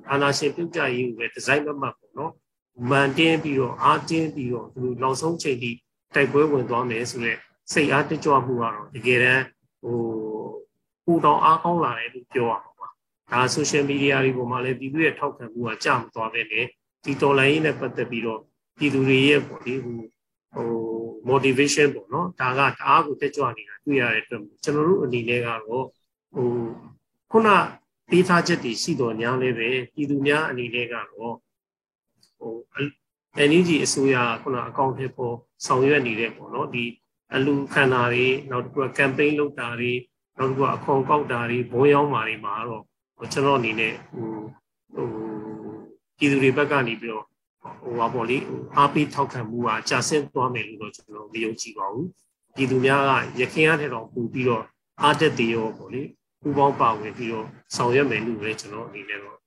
[0.09, 2.33] အာနာရှင်ပြုတ်ကြရေးကိုပဲဒီဇိုင်းမမှတ်ပေါ့နော်
[2.89, 5.71] မန်တင်းပြီးတော့အားတင်းပြီးတော့သူနောက်ဆုံးချိန်ထိ
[6.15, 7.39] တိုက်ပွဲဝင်သွားမယ်ဆိုတော့
[7.73, 9.43] စိတ်အားတကြွမှုကတော့တကယ်တမ်း
[9.81, 9.97] ဟို
[11.05, 12.87] ပူတောင်အားကောင်းလာတယ်လို့ပြောရမှာပါ
[13.31, 16.65] ဒါ social media တွေပေါ်မှာလည်းပြည်သူရဲ့ထောက်ခံမှုကကျမသွားပဲနဲ့
[17.03, 18.39] ဒီတော်လိုင်းရေးနဲ့ပတ်သက်ပြီးတော့
[18.79, 19.97] ပြည်သူတွေရဲ့ပေါ့လေဟို
[20.55, 20.69] ဟို
[21.29, 26.47] motivation ပေါ့နော်ဒါကတအားကိုတက်ကြွနေတာတွေ့ရတဲ့အတွက်ကျွန်တော်တို့အနေနဲ့ကတော့ဟို
[27.31, 27.49] ခုန
[28.09, 31.35] ပေးထားချက်တွေရှိတော်ညာလည်းပဲပြည်သူများအနေနဲ့ကတော့
[32.39, 32.53] ဟို
[33.49, 35.35] NUG အစိုးရခုနအကောင့်ထဲပေါ်
[35.65, 36.83] ဆောင်ရွက်နေတဲ့ပေါ့နော်ဒီ
[37.35, 39.91] အလူခန္ဓာတွေနောက်တစ်ခုက campaign လုပ်တာတွေ
[40.37, 42.83] နောက်တစ်ခုကအခွန်ကောက်တာတွေဘုံရောက်မှာတွေမှာတော့
[43.33, 44.27] ကျွန်တော်အနေနဲ့ဟို
[44.95, 45.05] ဟို
[46.17, 47.25] ပြည်သူတွေဘက်ကနေပြီးတော့
[47.83, 48.37] ဟိုပါပေါ့လေ
[48.77, 52.07] အားပေးထောက်ခံမှုကကြာဆင်းသွားမယ်လို့တော့ကျွန်တော်မယုံကြည်ပါဘူး
[52.55, 54.63] ပြည်သူများကရခင်ရတဲ့တော့ပူပြီးတော့
[55.01, 56.01] အားတက်သေးရောပေါ့လေ
[56.41, 59.37] ပူပေါင်းပါဝင်ပြီးတော့ဆောင်ရွက်မယ်လို့လည်းကျွန်တော်အနေနဲ့တော့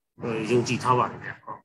[0.50, 1.58] ယုံကြည်ထားပါတယ်ဗျဟုတ်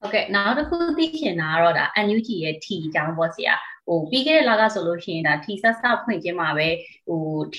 [0.00, 3.54] ဟုတ်ကဲ့နောက်တစ်ခုသိချင်တာကတော့ဒါ NUG ရဲ့ T အကြောင်းပေါ့ဆရာ
[3.86, 6.68] ဟိုပြီးခဲ့တဲ့လကဆိုလို့ရှိရင်ဒါ T ဆက်ဆက်ဖွင့်ခြင်းမှာပဲ
[7.08, 7.22] ဟို
[7.54, 7.58] T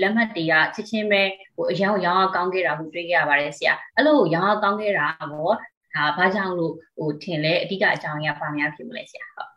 [0.00, 1.22] လက်မှတ်တွေကချက်ချင်းပဲ
[1.56, 5.54] ဟိုအရောင်ရောင်းကောင်းခဲ့တာကိုတွေ့ခဲ့ရပါတယ်ဆရာအဲ့လိုရောင်းကောင်းခဲ့တာပေါ့
[5.94, 9.50] ဒါဘာကြောင့်လို့ဟိုထင်လဲအဓိကအကြောင်းရပါများဖြစ်မလဲဆရာဟုတ်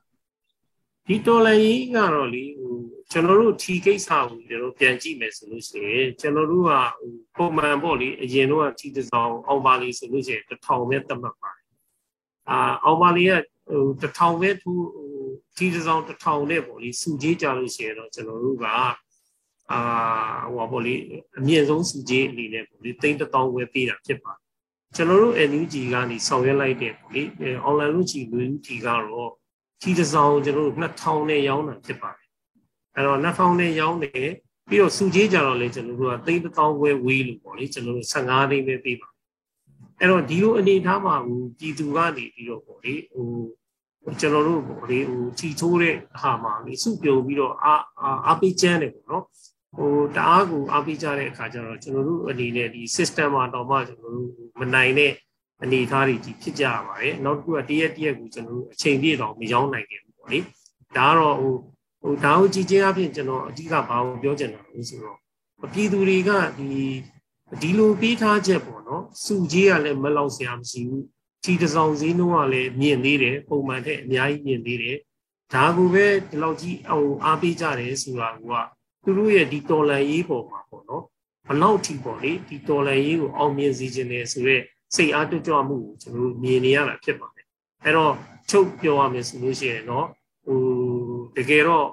[1.08, 2.76] ဒီတော်လည်းကြီးကတော့လေဟို
[3.12, 6.72] ကျွန်တော်တို့ T ကိစ္စကိုကျွန်တော်ပြန်ကြည့်မယ်ဆိုလို့ရှိရင်ကျွန်တော်တို့က
[7.36, 11.66] ဟိုပုံမှန်ပေါ့လေအရင်တော့ T တစ်စောင်အောင်ပါလေးဆိုလို့ရှိရင်တစ်ထောင်ပဲသတ်မှတ်ပါတယ်
[12.50, 13.34] အာအောင်ပါလေးက
[13.70, 15.09] ဟိုတစ်ထောင်ပဲသူဟို
[15.60, 18.80] ဒီတစ်စောင်တစ်ထောင်နဲ့ပေါ့လေစုကြီးကြလို့ရှိရင်တော့ကျွန်တော်တို့ကအာ
[20.54, 20.94] ဟိုပါပေါ့လေ
[21.38, 24.42] အမြင့်ဆုံးစုကြီးအနေနဲ့ပေါ့လေတိန်းတစ်တောင်းဝယ်ပေးတာဖြစ်ပါတယ်
[24.96, 27.24] ကျွန်တော်တို့ NUG ကနေဆောင်ရွက်လိုက်တဲ့ပေါ့လေ
[27.68, 29.32] online လို့ကြည့်လို့ဒီကတော့
[29.82, 32.28] ဒီတစ်စောင်ကျွန်တော်တို့2000နဲ့ရောင်းတာဖြစ်ပါတယ်
[32.96, 34.32] အဲ့တော့2000နဲ့ရောင်းတယ်
[34.70, 39.10] ပြီးတော့စုကြီးကြတော့လေကျွန်တော်တို့ကတိန်းတစ်တောင်းဝယ်ဝေးလို့ပေါ့လေကျွန်တော်တို့15သိန်းပဲပေးပါ
[40.00, 43.28] အဲ့တော့ဒီလိုအနေထားမှာဟိုပြည်သူကနေပြီးတော့ပေါ့လေဟို
[44.20, 47.74] ကျွန်တော်တို့ပေါ့လေဟိုချီထိုးတဲ့ဟာမှာလေစုပြုံပြီးတော့အာ
[48.26, 49.24] အားပေးချမ်းတယ်ပေါ့နော်
[49.78, 55.12] ဟိုတအားကိုအားပေးကြတဲ့အခါကျတော့ကျွန်တော်တို့အနေနဲ့ဒီ system မှာတော့မှကျွန်တော်တို့မနိုင်တဲ့
[55.64, 60.40] အနေအထားတွေကြီးဖြစ်ကြရပါတယ်နောက်တစ်ခုကတရက်တရက်ကိုကျွန်တော်တို့အချိန်ပြည့်တော့မရောက်နိုင်ခဲ့ဘူးပေါ့လေ
[60.98, 61.54] ဒါကတော့ဟို
[62.02, 65.18] ဟိုဒါကိုကြည်ချင်းအပြင်ကျွန်တော်အဓိကဘာကိုပြောချင်တာလဲဆိုတော့
[65.74, 66.70] ပြည်သူတွေကဒီ
[67.62, 71.06] ဒီလိုပေးထားချက်ပေါ့နော်စုကြီးကလည်းမလောက်ဆရာမရှိဘူး
[71.44, 74.98] ထီတဆောင်ဈေးနှုန်းကလည်းမြင့်သေးတယ်ပုံမှန်ထက်အများကြီးမြင့်သေးတယ်
[75.54, 78.36] ဒါကိုပဲဒီလောက်ကြီးအောင်အားပေးကြတယ်ဆိုတာက
[79.04, 81.04] သူတို့ရဲ့ဒီတော်လန်ရေးပေါ်မှာပေါ့နော်
[81.48, 84.64] ဘလောက်ထိပေါ့လေဒီတော်လန်ရေးကိုအောင်မြင်စေခြင်းနဲ့ဆိုရက်
[84.96, 87.46] စိတ်အားတွကြွမှုကိုကျွန်တော်တို့မြင်နေရတာဖြစ်ပါတယ်
[87.84, 88.14] အဲ့တော့
[88.50, 90.08] ချုပ်ပြောရမယ်ဆိုလို့ရှိရင်တော့
[90.46, 90.60] ဟို
[91.38, 91.88] တကယ်တော့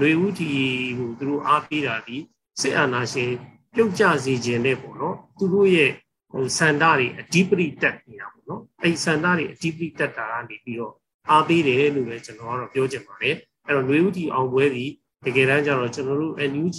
[0.00, 0.50] လူဦးတီ
[0.98, 2.16] ဟိုသူတို့အားပေးတာဒီ
[2.60, 3.30] စစ်အာဏာရှင်
[3.74, 5.90] ပြုတ်ကျစေခြင်းနဲ့ပေါ့နော်သူတို့ရဲ့
[6.32, 10.94] ဟိုစန္ဒတွေအဓိပတိတက်နေတာပေါ့နော်အဲ့စန္ဒတွေအဓိပတိတက်တာကနေပြီးတော့
[11.30, 14.84] အားပေးတယ်လို့လည်းကျွန်တော်ကတော့ပြောချင်ပါတယ်အဲ့တော့ຫນွေဥတီအောင်ပွဲဒီ
[15.26, 16.78] တကယ်တမ်းကျတော့ကျွန်တော်တို့ NUG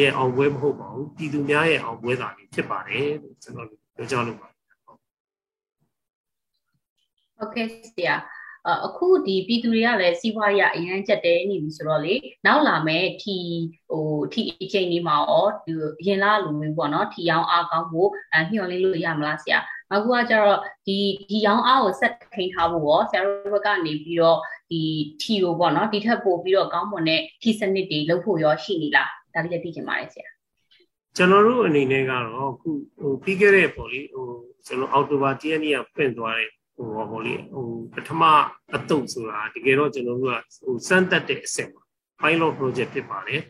[0.00, 4.58] ရဲ့အောင်ပွဲမဟုတ်ပါဘူးပြည်သူများရဲ့အောင်ပွဲသာဖြစ်ပါတယ်လို့ကျွန်တော်ပြောကြလို့ပါတယ်
[7.40, 8.16] ဟုတ်ကဲ့ဆရာ
[8.86, 12.14] အခုဒီပြည်သူတွေကလည်းစီးပွားရေးအရန်ချက်တဲနေပြီဆိုတော့လေ
[12.46, 13.36] နောက်လာမဲ့ထီ
[13.90, 15.72] ဟိုထီအချိန်လေးမှာရောဒီ
[16.06, 19.58] ရင်လာလူမျိုးပေါ့နော်ထီရောင်းအားကောင်းဖို့အညှော်လင်းလို့ရမလားဆရာ
[19.94, 20.96] အခုကကျတော့ဒီ
[21.30, 24.38] ဒီရောင်းအားကိုဆက်ထိန်ထားဖို့ရောဆရာတို့ဘက်ကနေပြီးတော့
[24.70, 24.80] ဒီ
[25.20, 30.28] ထီကိုပေါ့နော်ဒီထက်ပိုပြီးတော့ကောင်းမွန်တဲ့ထီစနစ်တွေလုပ်ဖို့ရောရှိနေလားဒါလေးလည်းသိချင်ပါတယ်ဆရာ
[31.16, 34.26] ကျွန်တော်တို့အနေနဲ့ကတော့ခုဟိုပြီးခဲ့တဲ့ပေါ့လေဟို
[34.66, 38.22] ကျွန်တော်အောက်တိုဘာ10ရက်နေ့ကဖွင့်သွားတဲ့ဟိုဟိုလေဟိုပထမ
[38.74, 41.82] အတုပ်ဆိုတာတကယ်တော့ကျွန်တော်တို့ကဟိုစမ်းတက်တဲ့အဆင့်ပါ
[42.20, 43.42] pilot project ဖြစ်ပါတယ်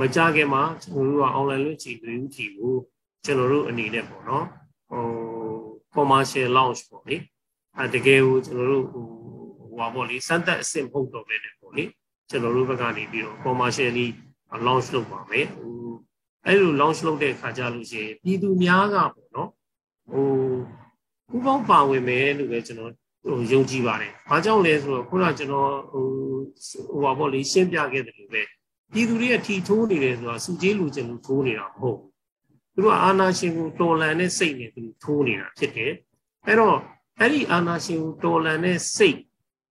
[0.00, 2.74] မကြခင်မှာကျွန်တော်တို့က online လွှင့်ချီလူဦးချီကို
[3.24, 4.46] ကျွန်တော်တို့အနေနဲ့ပေါ့နော်
[4.90, 5.33] ဟို
[5.94, 7.16] commercial launch ပေါ့လေ
[7.78, 9.04] အဲတကယ်ကိုကျွန်တော်တို့ဟို
[9.58, 11.84] ဟိုပါပေါ့လေစမ်းသပ်အဆင့်မဟုတ်တော့ပဲနဲ့ပေါ့လေ
[12.30, 14.08] ကျွန်တော်တို့ဘက်ကနေပြီးတော့ commercially
[14.66, 15.74] launch လုပ်ပါမယ်ဟို
[16.46, 19.50] အဲ့လို launch လုပ်တဲ့အခါကျလို့ရှိရင်ပြည်သူများကပေါ့နော်
[20.10, 20.26] ဟို
[21.28, 22.92] ပူပေါင်းပါဝင်မယ်လို့ပဲကျွန်တော်
[23.24, 26.04] ဟိုယုံကြည်ပါတယ်။ဘာကြောင့်လဲဆိုတော့ခုနကကျွန်တော်ဟို
[26.90, 28.42] ဟိုပါပေါ့လေရှင်းပြခဲ့တယ်လို့ပဲ
[28.92, 32.10] ပြည်သူတွေအထီထိုးနေတယ်ဆိုတာစုကြီးလူချင်းလူထိုးနေတာမဟုတ်ဘူး။
[32.74, 35.92] သူတို့အာနာရှင်ကိုတော်လန်တဲ့စိတ်နဲ့သူထိုးနေတာဖြစ်တယ်။
[36.46, 36.78] အဲ့တော့
[37.20, 39.18] အဲ့ဒီအာနာရှင်ကိုတော်လန်တဲ့စိတ်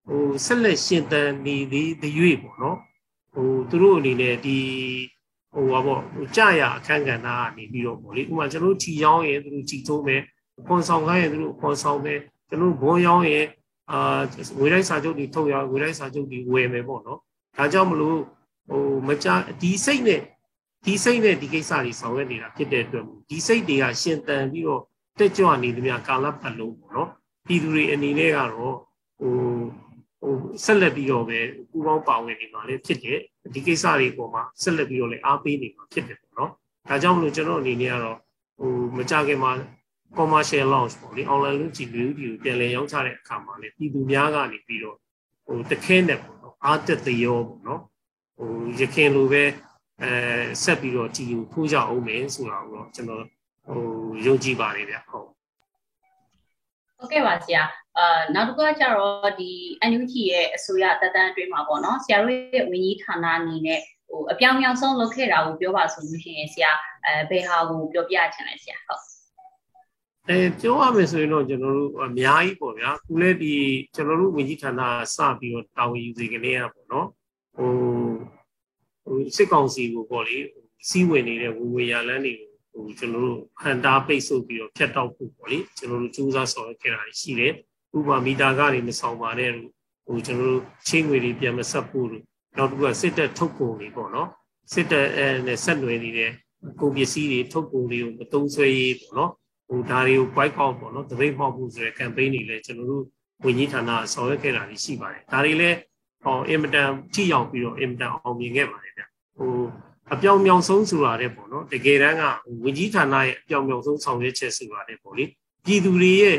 [0.07, 2.77] ဟိုဆက်လက်ရှင်သန်နေသည်တရွေ့ပေါ့နော်။
[3.33, 4.59] ဟိုသူတို့အနေနဲ့ဒီ
[5.53, 10.21] ဟိုပါပေါ့ဟိုကြာရအခန်းကဏ္ဍကနေပြီးတော့ပေါ့လေဥပမာကျွန်တော်ထီရောင်းရင်သူတို့ထီထိုးမယ်။
[10.67, 13.45] ခွန်ဆောင်ခိုင်းရင်သူတို့ခွန်ဆောင်မယ်။ကျွန်တော်ဘုံရောင်းရင်
[13.91, 14.19] အာ
[14.57, 17.19] ငွေလိုက်စာချုပ်တွေထုတ်ရငွေလိုက်စာချုပ်တွေဝယ်မယ်ပေါ့နော်
[17.57, 18.19] ဒါကြောင့်မလို့
[18.69, 19.27] ဟိုမကြ
[19.61, 20.21] ဒီစိတ်နဲ့
[20.85, 24.81] ဒီစိတ်နဲ့ဒီကိစ္စတွေဆောင်ရွက်နေတာဖြစ်တဲ့အတွက်ဒီစိတ်တွေကရှင်တန်ပြီးတော့
[25.19, 27.09] တက်ကြွနေသမျှကာလပတ်လုံးပေါ့နော်
[27.47, 28.75] ပြည်သူတွေအနေနဲ့ကတော့
[29.19, 29.33] ဟို
[30.21, 31.39] ဟိုဆက်လက်ပြီးတော့ပဲ
[31.71, 33.19] ပူပေါင်းပါဝင်နေမှာလည်းဖြစ်တယ်
[33.53, 36.51] ဒီကိစ္စတွေပေါ်မှာဆက်လက်ပြီးတော့လည်းအားပေးနေမှာဖြစ်တယ်ပေါ့နော်
[36.89, 38.17] ဒါကြောင့်မလို့ကျွန်တော်အနေနဲ့ကတော့
[38.59, 39.51] ဟိုမကြခင်မှာ
[40.17, 44.97] commercial launch ပေါ့လေ online လို့ကြည့်လို့ဒီကိုပြန်လည်ရောင်းချတဲ့အခါမှာလေပြည်သူများကနေပြီးတော့
[45.45, 47.81] ဟိုတခဲနဲ့ပေါ့နော်အားတက်သရောပေါ့နော်
[48.37, 49.43] ဟိုရခင်လိုပဲ
[50.03, 50.13] အဲ
[50.63, 53.23] ဆက်ပြီးတော့ဒီကိုထိုးကြအောင်မယ်ဆိုတာကိုတော့ကျွန်တော်
[53.67, 53.81] ဟို
[54.25, 55.27] ယုံကြည်ပါတယ်ဗျဟုတ်
[56.97, 57.63] ဟုတ်ကဲ့ပါဆရာ
[57.97, 59.51] အာနောက်တစ်ခုကကျတော့ဒီ
[59.89, 66.71] NUG ရဲ့အစိုးရတက်တန်းအတွင်းမှာပေါ့နော်ဆရာတို့ရဲ့ဝန်ကြီးဌာနအနေနဲ့ဟိုအပြောင်းအလဲဆုံးလုပ်ခဲ့တာကိုပြောပါဆိုလို့ရှိရင်ဆရာ
[67.05, 69.01] အဲဘယ်ဟာကိုပြောပြချင်လဲဆရာဟုတ်
[70.29, 73.53] အဲပြောရမယ်ဆိုရင်တော့ကျွန်တော်တို့အများကြီးပေါ့ဗျာခုလည်းဒီ
[73.95, 74.81] ကျွန်တော်တို့ဝင်ကြီးဌာန
[75.15, 77.07] စပြီးတော့တာဝန်ယူစီကလေးရပေါ့နော်
[77.55, 77.71] ဟို
[79.05, 80.37] ဟိုစစ်ကောင်စီကိုပေါ့လေ
[80.89, 87.53] စီးဝင်နေတဲ့ဝေဝေရလန်းတွေကိုဟိုကျွန်တော်တို့ဟန်တာပိတ်ဆို့ပြီးတော့ဖြတ်တောက်ဖို့ပေါ့လေကျွန်တော်တို့စူးစမ်းဆောင်ရွက်ခဲ့တာရှိတယ်
[87.97, 89.51] ဥပမာမီတာကနေမဆောင်ပါနဲ့
[90.05, 92.23] ဟိုကျွန်တော်တို့ချင်းငွေတွေပြန်မဆက်ဖို့လို့
[92.57, 94.29] နောက်တစ်ခုကစစ်တပ်ထုတ်ကုန်တွေပေါ့နော်
[94.73, 96.31] စစ်တပ်အဲနဲ့ဆက်နွယ်နေတဲ့
[96.79, 99.31] ကုန်ပစ္စည်းတွေထုတ်ကုန်တွေကိုမသုံးဆွဲရေးပေါ့နော်
[99.67, 103.03] ဟိုဒါတွေကို white out ပေါ့နော်တပိတ်ပေါက်ဖို့ဆိုတဲ့ campaign တွေလည်းကျွန်တော်တို့
[103.45, 105.77] ဝန်ကြီးဌာနဆောင်ရွက်ခဲ့တာရှိပါတယ်ဒါတွေလည်း
[106.23, 109.03] ဟောအင်မတန်ထိရောက်ပြီးတော့အင်မတန်အောင်မြင်ခဲ့ပါတယ်ဗျ
[109.37, 109.51] ဟို
[110.13, 112.23] အပြောင်မြောင်ဆုံးဆိုတာတဲ့ပေါ့နော်တကယ်တမ်းက
[112.63, 115.25] ဝန်ကြီးဌာနရဲ့အပြောင်မြောင်ဆုံးဆောင်ရွက်ချက်ဆိုတာတဲ့ပေါ့လေ
[115.65, 116.37] ပြည်သူတွေရဲ့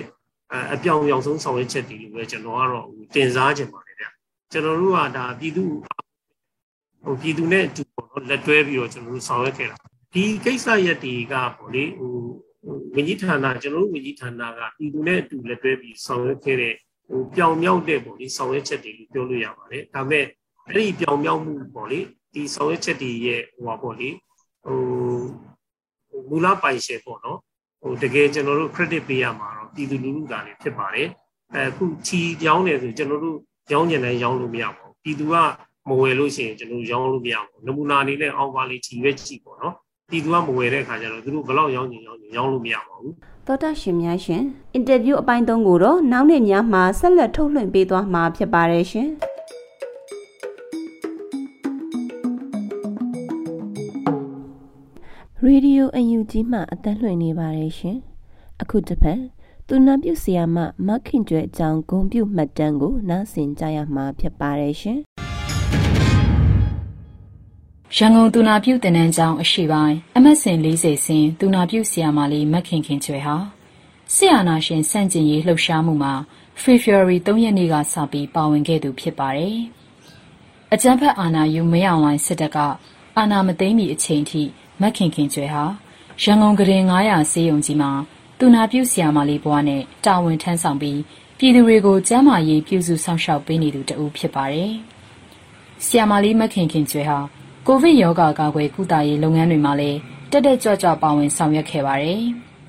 [0.72, 4.06] အပြောင်မြောင်ဆုံးဆောင်ရွက်ချက်တွေလို့ပဲကျွန်တော်ကတော့တင်စားခြင်းပါတယ်ဗျ
[4.52, 5.64] ကျွန်တော်တို့ကဒါပြည်သူ
[7.04, 9.76] ဟိုပြည်သူနဲ့အတူပေါ့နော်လက်တွဲပြီးတော့ကျွန်တော်တို့ဆောင်ရွက်ခဲ့တာ
[10.14, 12.12] ဒီကိစ္စရက်တွေကပေါ့လေဟို
[12.94, 16.74] ဝန်ကြီးဌာနကျွန်တော်တို့ဝန်ကြီးဌာနကပြည်သူနဲ့အတူလက်တွဲပြီးဆောင်ရွက်ခဲ့တဲ့
[17.08, 20.24] ဟိုပြောင်မြောက်တဲ့ပေါ့လေဆောင်ရွက်ချက်တွေလို့ပြောလို့ရပါတယ်ဒါပေမဲ့
[20.68, 22.00] အဲ့ဒီပြောင်မြောက်မှုပေါ့လေ
[22.34, 24.08] ဒီဆောင်ရွက်ချက်တွေရဲ့ဟိုပါပေါ့လေ
[24.64, 24.78] ဟို
[26.28, 27.38] မူလပိုင်ရှင်ပေါ့နော်
[27.82, 31.08] ဟိုတကယ်ကျွန်တော်တို့ credit ပေးရမှာတော့ပြည်သူလူထုကလည်းဖြစ်ပါတယ်
[31.54, 33.38] အခုချီရောင်းတယ်ဆိုကျွန်တော်တို့
[33.72, 35.34] ရောင်းကျင်တိုင်းရောင်းလို့မရပါဘူးပြည်သူက
[35.88, 39.74] မဝယ်လို့ရှိရင်ကျွန်တော်ရောင်းလို့မရဘူးနမူနာအနေနဲ့အောက်ပါလေးချီပဲချီပေါ့နော်
[40.10, 43.14] ပြည်သူကမဝယ်တဲ့အခါကျတော့သူတို့ဘလောက်ရောင်းချင်ရောင်းချင်ရောင်းလို့မရပါဘူး
[43.46, 44.42] သောတာရှင်များရှင်
[44.74, 49.09] အင်တာဗျူးအပိုင်း၃ကိုတော့နောက်နေ့များမှာဆက်လက်ထုတ်လွှင့်ပေးသွားမှာဖြစ်ပါတယ်ရှင်
[55.42, 57.98] ရေဒီယိုအယူကြီးမှအတန်းလွှင့်နေပါတယ်ရှင်
[58.62, 59.20] အခုတစ်ဖက်
[59.68, 64.98] သူနာပြုဆရာမမခင်ကျွဲအကြောင်းဂုံပြုမှတ်တမ်းကိုနားဆင်ကြရမှာဖြစ်ပါတယ်ရှင်
[67.98, 73.37] ရန်ကုန်သူနာပြုတင်နန်းကျောင်းအရှိပိုင်းအမတ်စင်40စင်သူနာပြုဆီယာမာလီမက်ခင်ခင်ကျွဲဟာ
[74.14, 76.14] ဆရာနာရှင်စန့်ကျင်ရေးလှုပ်ရှားမှုမှာ
[76.62, 79.59] February 3ရက်နေ့ကစပြီးပါဝင်ခဲ့သူဖြစ်ပါတယ်။
[80.72, 82.59] အကြမ်းဖက်အာဏာယူမရအောင်လိုင်းစစ်တပ်က
[83.16, 84.42] အာဏာမသိမ်းမီအချိန်ထိ
[84.80, 85.64] မက်ခင်ခင်ကျွဲဟာ
[86.22, 87.90] ရန်ကုန်ကရင်900ဆေးရုံကြီးမှာ
[88.38, 91.00] သူနာပြုဆီယာမာလီဘွားနဲ့တာဝန်ထမ်းဆောင်ပြီး
[91.38, 94.72] ပြည်သူတွေကိုကျန်းမာရေးပြုစုစောင့်ရှောက်ပေးနေသူတဦးဖြစ်ပါတယ်။
[95.85, 97.20] ဆီယာမာလီမက်ခင်ခင်ကျွဲဟာ
[97.68, 99.98] ကိုဗစ်ရောဂါကာကွယ်ကုသရေးလုပ်ငန်းတွေမှာလည်း
[100.31, 102.22] တက်တက်ကြွကြွ ပါဝင်ဆောင်ရွက်ခဲ့ပါတယ်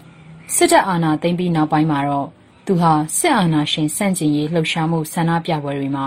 [0.56, 2.28] ။စစ်တပ်အာဏာသိမ်းပြီးနောက်ပိုင်းမှာတော့
[2.66, 6.06] သူဟာ စစ်အာဏာရှင်စန့်ကျင်ရေး လှုပ်ရှားမှု ဆန္ဒပြပွဲတွေမှာ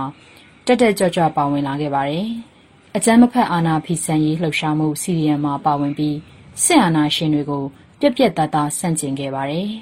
[0.66, 2.26] တက်တက်ကြွကြွ ပါဝင်လာခဲ့ပါတယ်။
[2.96, 6.16] အကြမ်းမဖက် အာဏာဖီဆန်ရေးလှုပ်ရှားမှု CDM မှာ ပါဝင်ပြီး
[6.62, 7.64] စစ်အာဏာရှင်တွေကို
[8.00, 9.68] ပြက်ပြက်သားသား ဆန့်ကျင်ခဲ့ပါတယ်။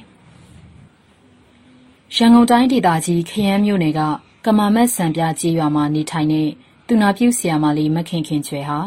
[2.17, 4.01] ရန်ကုန်တိုင်းဒေသကြီး ခရမ်းမြို့နယ်က
[4.45, 6.49] ကမာမတ်စံပြကြီးရွာမှာ နေထိုင်တဲ့
[6.89, 8.79] သူနာပြုဆရာမလေးမခင်ခင်ချွေဟာ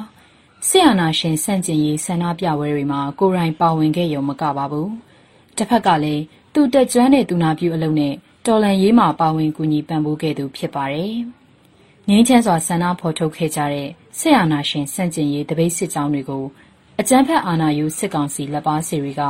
[0.68, 4.90] ဆရာနာရှင်စန့်ကျင်ရေးဆန္ဒပြပွဲတွေမှာကိုယ်တိုင်ပါဝင်ခဲ့ရုံမကပါဘူး။
[5.58, 8.14] တစ်ဖက်ကလည်းသူတက်ကျွမ်းတဲ့သူနာပြုအလုပ်နဲ့
[8.46, 11.14] တော်လန်ရေးမှာပါဝင်ကူညီပံ့ပိုးခဲ့သူဖြစ်ပါတယ်။
[12.08, 16.44] ငင်းချမ်းစွာဆန္ဒဖော်ထုတ်ခဲ့ကြတဲ့ဆရာနာရှင်စန့်ကျင်ရေးတပိတ်စစ်ကြောင်းတွေကို
[17.00, 19.22] အကြမ်းဖက်အာဏာယူစစ်ကောင်စီလက်ပါစီတွေက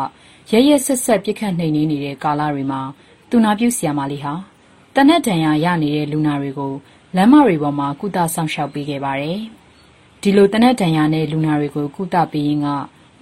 [0.52, 2.82] ရရဆက်ဆက်ပြစ်ခတ်နှိမ်နင်းနေတဲ့ကာလတွေမှာ
[3.30, 4.34] သူနာပြုဆီယာမာလေးဟာ
[4.96, 6.74] တနက်တန်ရာရနေတဲ့လူနာတွေကို
[7.16, 9.40] လမ်းမတွေပေါ်မှာ ကုသဆောင်ရှောက်ပေးခဲ့ပါတယ်။
[10.22, 12.68] ဒီလိုတနက်တန်ရာနဲ့ လူနာတွေကို ကုသပေးရင်းက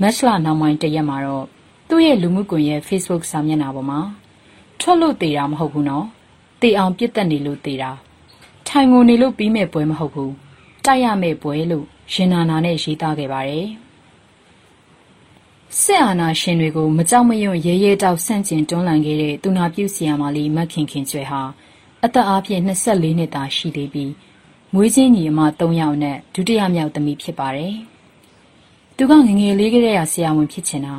[0.01, 1.45] မက်လနောက်ပိုင်း တရက်မှာတော့
[1.89, 3.99] သူ့ရဲ့လူမှုကွန်ရက် Facebook စာမျက်နှာပေါ်မှာ
[4.79, 6.05] ထွက်လို့သေးတာ မဟုတ်ဘူးနော်။
[6.61, 7.91] တေအောင်ပြစ်တက်နေလို့ သေးတာ။
[8.67, 10.31] ထိုင်ငုံနေလို့ ပြီးမဲ့ပွဲ မဟုတ်ဘူး။
[10.85, 13.67] တိုက်ရမဲ့ပွဲ လို့ ရင်နာနာနဲ့ ရေးသားခဲ့ပါတယ်။
[15.81, 21.41] စစ်အာဏာရှင်တွေကို မကြောက်မရွံ့ ရဲရဲတောက် ဆန့်ကျင်တွန်းလှန်ခဲ့တဲ့ သူနာပြုဆီယာမာလီမတ်ခင်ခင်ကျွဲဟာ
[22.05, 24.11] အသက်အားဖြင့်24နှစ်သာရှိသေးပြီး
[24.73, 27.73] မွေးချင်းညီအမ3ယောက်နဲ့ဒုတိယမြောက်သမီးဖြစ်ပါတယ်။
[28.95, 30.95] သူကငငယ်လေးကတည်းကဆရာဝန်ဖြစ်ချင်တာ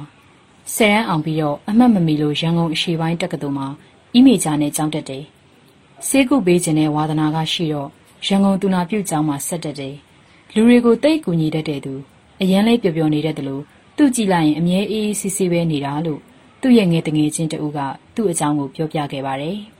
[0.75, 3.69] ဆယ်ရန်အောင်ပြီးတော့အမှတ်မမီလို့ရန်ကုန်အရှိပိုင်းတက္ကသိုလ်မှာ
[4.15, 5.25] အီမေဂျာနဲ့ကျောင်းတက်တယ်။
[6.07, 7.89] ဆေးကုပေးခြင်းနဲ့ဝါသနာကရှိတော့
[8.27, 9.95] ရန်ကုန်သူနာပြုကျောင်းမှာဆက်တက်တယ်။
[10.55, 11.95] လူတွေကိုတိတ်ကူညီတတ်တဲ့သူ
[12.41, 13.63] အရန်လေးပျော်ပျော်နေတတ်တယ်လို့
[13.97, 16.21] သူ့ကြည့်လိုက်ရင်အမြဲအေးအေးဆေးဆေးပဲနေတာလို့
[16.61, 17.79] သူ့ရဲ့ငယ်တငယ်ချင်းတဦးက
[18.15, 19.59] သူ့အကြောင်းကိုပြောပြခဲ့ပါတယ်။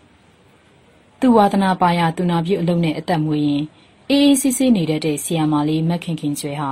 [1.21, 3.63] သူ့ဝါသနာပါရသူနာပြုအလုံးနဲ့အသက်မွေးရင်
[4.11, 6.71] အေးအေးဆေးဆေးနေတတ်တဲ့ဆီယာမာလေးမက်ခင်ခင်ကျွဲဟာ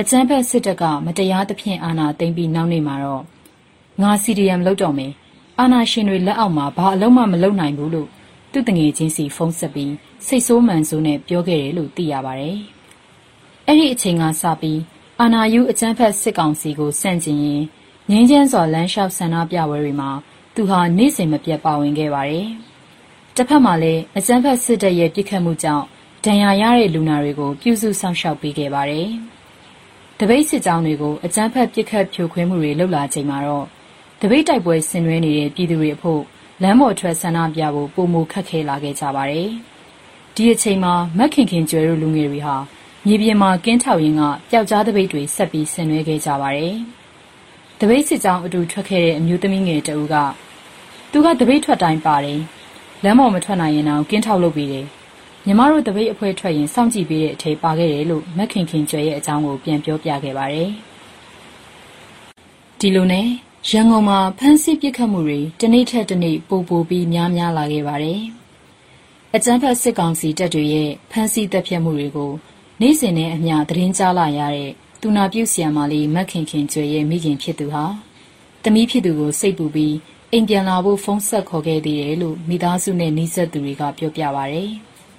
[0.00, 3.22] အကျန်းဖက်စစ်တပ်ကမတရားသဖြင့်အာဏာသိမ်းပြီးနောက်နေမှာတော့
[4.02, 5.12] ငါ CDM လောက်တော့မယ်
[5.58, 8.08] အာဏာရှင်တွေလက်အောက်မှာဘာအလုံးမှမလုပ်နိုင်ဘူးလို့
[8.52, 9.92] သူ့တငယ်ချင်းစီဖုန်းဆက်ပြီး
[10.26, 12.58] စိတ်ဆိုးမှန်ဆိုးနဲ့ပြောခဲ့တယ်လို့သိရပါတယ်။
[13.66, 14.80] အဲ့ဒီအချိန်ကစပြီး
[15.20, 17.62] အာနာယူအကျန်းဖက်စစ်ကောင်စီကိုစန့်ကျင်ရင်
[18.10, 20.10] ငင်းချမ်းစွာလမ်းလျှောက်ဆန္ဒပြပွဲတွေမှာ
[20.54, 22.48] သူဟာနေ့စဉ်မပြတ်ပါဝင်ခဲ့ပါတယ်။
[23.38, 25.84] တစ်ဖက်မှာလည်း အကျန်းဖက်စစ်တပ်ရဲ့ပြစ်ခတ်မှုကြောင့်
[26.24, 29.08] ဒဏ်ရာရတဲ့လူနာတွေကို ပြုစုဆောင်ရှောက်ပေးခဲ့ပါတယ်။
[30.18, 33.66] တပိတ်စစ်ကြောင်းတွေကို အကျန်းဖက်ပြစ်ခတ်ဖြိုခွင်းမှုတွေလှုပ်လာချိန်မှာတော့
[34.20, 36.22] တပိတ်တိုက်ပွဲဆင်နွှဲနေတဲ့ ပြည်သူတွေအဖို့
[36.62, 39.48] လမ်းပေါ်ထွက်ဆန္ဒပြဖို့ပုံမခက်ခဲလာခဲ့ကြပါတယ်။
[40.34, 42.56] ဒီအချိန်မှာမက်ခင်ခင်ကျွဲတို့ လူငယ်တွေဟာ
[43.06, 46.74] မြေပြင်မှာ ကင်းထောက်ရင်းက ပျောက်ကြားတပိတ်တွေ ဆက်ပြီးဆင်နွှဲခဲ့ကြပါတယ်။
[47.80, 50.14] တပိတ်စစ်ကြောင်းအတူ ထွက်ခဲ့တဲ့ အမျိုးသမီးငယ်တဦးက
[51.12, 52.40] သူကတပိတ်ထွက်တိုင်းပါတယ်။
[53.04, 54.84] လမ်းပေါ်မထွက်နိုင်ရင်တော့ကင်းထောက်လုပ်ပြီးတယ်။
[55.46, 60.70] ညီမတို့တပိတ်အဖွဲထွက်ရင်စောင့်ကြည့်ပေးတဲ့အထိပါခဲ့တယ်လို့မက်ခင်ခင်ကျွဲရဲ့အကြောင်းကိုပြန်ပြောပြခဲ့ပါတယ်။
[62.78, 63.26] ဒီလိုနဲ့
[63.70, 68.20] ရန်ကုန်မှာဖမ်းဆီးပစ်ခတ်မှုတွေတနေ့ထက်တနေ့ပိုပိုပြီးများများလာခဲ့ပါတယ်။
[69.34, 72.32] အကြမ်းဖက်စစ်ကောင်စီတပ်တွေရဲ့ဖမ်းဆီးတပ်ဖြတ်မှုတွေကို
[72.80, 77.84] နေ့စဉ်နဲ့အမျှသတင်းကြားလာရတဲ့သူနာပြုဆရာမလေးမက်ခင်ခင်ကျွဲရဲ့မိခင်ဖြစ်သူဟာ
[78.62, 79.94] တမီးဖြစ်သူကိုစိတ်ပူပြီး
[80.36, 84.58] အိမ်ပြန်လာဖို့ ဖုန်းဆက်ခေါ်ခဲ့သေးတယ်လို့ မိသားစုနဲ့နှိဆက်သူတွေက ပြောပြပါဗျ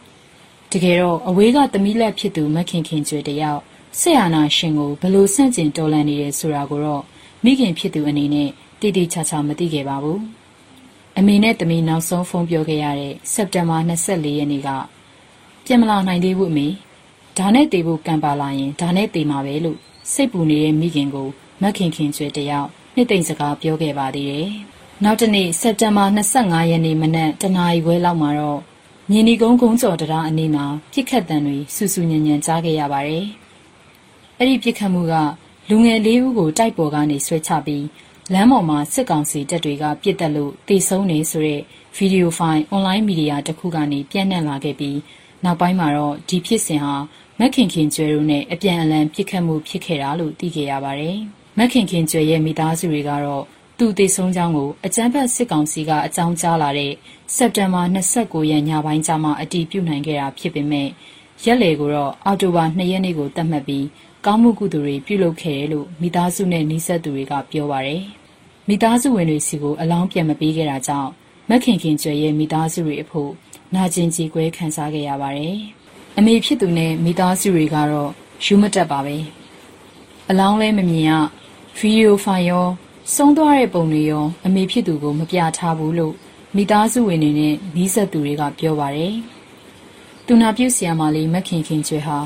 [0.71, 3.61] ။တကယ်တော့ အဝေးကတမီးလက်ဖြစ်သူမက်ခင်ခင်ကျွဲတယောက်
[3.99, 7.03] ဆေးအာနာရှင်ကိုဘလို့ဆန့်ကျင်တော်လှန်နေတယ် ဆိုတာကိုတော့
[7.43, 8.49] မိခင်ဖြစ်သူအနေနဲ့
[8.79, 10.19] တိတိကျကျမသိခဲ့ပါဘူး။
[11.17, 14.69] အမေနဲ့တမီး နောက်ဆုံး ဖုန်းပြောခဲ့ရတဲ့ စက်တင်ဘာ24ရက်နေ့က
[15.65, 16.67] ပြန်မလာနိုင်သေးဘူး အမေ
[17.37, 19.77] ဒါနဲ့တေဖို့ ကံပါလာရင် ဒါနဲ့တေမှာပဲ လို့
[20.13, 21.27] စိတ်ပူနေတဲ့ မိခင်ကို
[21.61, 24.51] မက်ခင်ခင်ကျွဲတယောက် နှစ်သိမ့်စကား ပြောခဲ့ပါသေးတယ်။
[25.07, 28.59] နောက်တနေ့စက်တင်ဘာ25ရက်နေ့မနက်တနာရီခွဲလောက်မှာတော့
[29.09, 33.25] မြင်းဒီကုန်းကုန်းကျော်တရားအနီးမှာပြစ်ခတ်တံတွေဆူဆူညံညံကြားခဲ့ရပါတယ်။
[34.37, 35.13] အဲ့ဒီပြစ်ခတ်မှုက
[35.69, 37.85] လူငယ်လေးဦးကိုတိုက်ပေါ်ကနေဆွဲချပြီး
[38.33, 41.61] လမ်းပေါ်မှာစစ်ကောင်စီတပ်တွေကပြစ်တက်လို့တေဆုံးနေဆိုတဲ့
[41.95, 44.97] ဗီဒီယိုဖိုင်အွန်လိုင်းမီဒီယာတစ်ခုကနေပြန့်နှံ့လာခဲ့ပြီး
[45.43, 46.95] နောက်ပိုင်းမှာတော့ဒီဖြစ်စဉ်ဟာ
[47.39, 51.17] မက်ခင်ခင်ကျွဲတို့နဲ့အပြန်အလှန်ပြစ်ခတ်မှုဖြစ်ခဲ့တာလို့သိခဲ့ရပါတယ်။
[51.57, 53.45] မက်ခင်ခင်ကျွဲရဲ့မိသားစုတွေကတော့
[53.79, 56.93] သူတည်ဆုံးကြောင်းကို အကြမ်းဖက်စစ်ကောင်စီက အကြောင်းကြားလာတဲ့
[57.35, 60.87] စက်တင်ဘာ29ရက် ညပိုင်းကျမှ အတည်ပြုနိုင်ခဲ့တာဖြစ်ပေမဲ့
[61.43, 63.85] ရက်လေကိုတော့ အော်တိုဘာ2ရက်နေ့ကို သတ်မှတ်ပြီး
[64.25, 68.01] ကောင်းမှုကုသိုလ်တွေ ပြုလုပ်ခဲ့တယ်လို့ မိသားစုနဲ့နှိဆက်သူတွေက ပြောပါတယ်။
[68.67, 71.09] မိသားစုဝင်တွေစီကို အလောင်းပြန်မပေးခဲ့တာကြောင့်
[71.49, 73.31] မက်ခင်ခင်ကျွဲရဲ့ မိသားစုတွေအဖို့
[73.75, 75.55] နာကျင်ကြေကွဲခံစားခဲ့ရပါတယ်။
[76.17, 78.11] အမေဖြစ်သူနဲ့ မိသားစုတွေကတော့
[78.45, 79.17] ယူမတက်ပါပဲ
[80.29, 81.11] အလောင်းလဲမမြင်ရ
[81.77, 82.67] ဗီဒီယိုဖိုင်ရော
[83.13, 86.13] ဆုံးသွားတဲ့ပုံတွေရောအမေဖြစ်သူကိုမပြထားဘူးလို့
[86.55, 89.13] မိသားစုဝင်တွေနဲ့နီးစပ်သူတွေကပြောပါတယ်။
[90.25, 92.17] သူနာပြုဆရာမလေးမခင်ခင်ကျွဲဟာ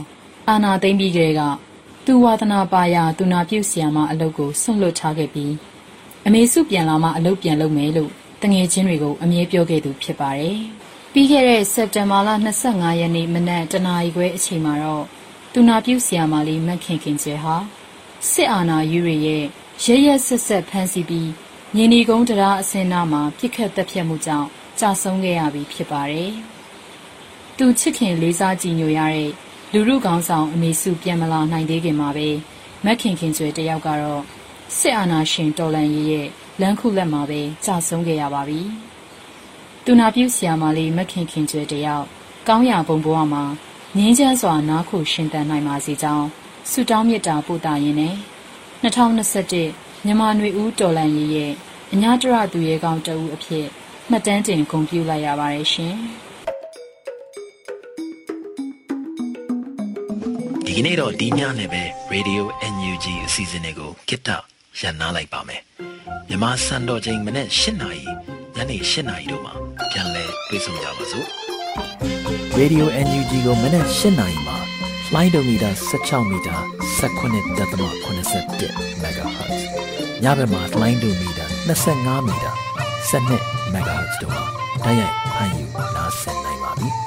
[0.47, 1.41] အာနာသိမ့်ပြီးကလေးက
[2.05, 5.53] သူဝါသနာပါရာသူနာပြုဆရာမအလုပ်ကိုဆွန့်လွတ်ထားခဲ့ပြီး
[6.25, 8.11] အမေစုပြန်လာမှအလုပ်ပြန်လုပ်မယ်လို့
[8.41, 10.57] တငယ်ချင်းတွေကိုအမြဲပြောခဲ့သူဖြစ်ပါတယ်။
[11.13, 12.29] ပြီးခဲ့တဲ့စက်တင်ဘာလ
[12.65, 15.05] 25ရက်နေ့မနက်တနာရီခွဲအချိန်မှာတော့
[15.53, 17.55] သူနာပြုဆရာမလေးမခင်ခင်ကျဲဟာ
[18.31, 19.45] စစ်အာဏာယူရရဲ့
[19.83, 21.29] ရရဆက်ဆက်ဖမ်းဆီးပြီး
[21.75, 24.47] ညီနီကုန်းတရားအစင်းနာမှာပြစ်ခတ်တက်ဖြတ်မှုကြောင့်
[24.79, 26.31] ကြာဆုံးခဲ့ရပြီဖြစ်ပါတယ်။
[27.57, 29.29] သူချစ်ခင်လေးစားကြည်ညိုရတဲ့
[29.73, 32.27] လူလူကောင်းဆောင်အမေစုပြန်မလာနိုင်သေးခင်မှာပဲ
[32.85, 34.23] မက်ခင်ခင်ကျွဲတယောက်ကတော့
[34.77, 36.27] စစ်အာဏာရှင်တော်လန်ရေးရဲ့
[36.61, 38.61] လမ်းခုလက်မှာပဲကြာဆုံးခဲ့ရပါပြီ။
[39.85, 42.05] သူနာပြုဆရာမလေးမခင်ခင်ကျွဲတယောက်
[42.47, 43.43] ကောင်းရာဘုံဘဝမှာ
[43.97, 46.27] ငင်းချမ်းစွာနားခုရှင်တန်နိုင်ပါစေကြောင်း
[46.69, 48.15] ဆုတောင်းမေတ္တာပို့တာရင်းနဲ့
[48.83, 51.53] 2021မြန်မာနွေဦးတော်လန်ရေးရဲ့
[51.93, 53.65] အညာတရသူရဲကောင်းတဦးအဖြစ်
[54.09, 55.95] မှတ်တမ်းတင်ဂုဏ်ပြုလိုက်ရပါတယ်ရှင်။
[60.65, 62.41] ဒီကနေ့တော့ဒီညနဲ့ပဲ Radio
[62.73, 64.29] NUG အစီအစဉ်လေးကိုကိတ္တ
[64.79, 65.61] ရန်နာလိုက်ပါမယ်
[66.27, 68.03] မြန်မာစံတော်ချိန်မနေ့၈နာရီ
[68.55, 69.53] ညနေ၈နာရီတို့မှာ
[69.91, 71.27] ပြန်လည်တွေ့ဆုံကြပါစို့
[72.59, 74.58] Radio NUG ကိုမနက်၈နာရီမှာ
[75.15, 76.55] လိုင်းဒိုမီတာ16မီတာ
[76.99, 79.59] 19.87 MHz
[80.23, 81.45] ညဘက်မှာလိုင်းဒိုမီတာ
[81.85, 82.51] 25မီတာ
[83.09, 84.43] 12 MHz တို့မှာ
[84.85, 86.89] တိုက်ရိုက်ဖမ်းယူနားဆင်နိုင်ပါပြီ။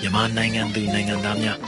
[0.00, 1.58] မြန်မာနိုင်ငံသူနိုင်ငံသားများ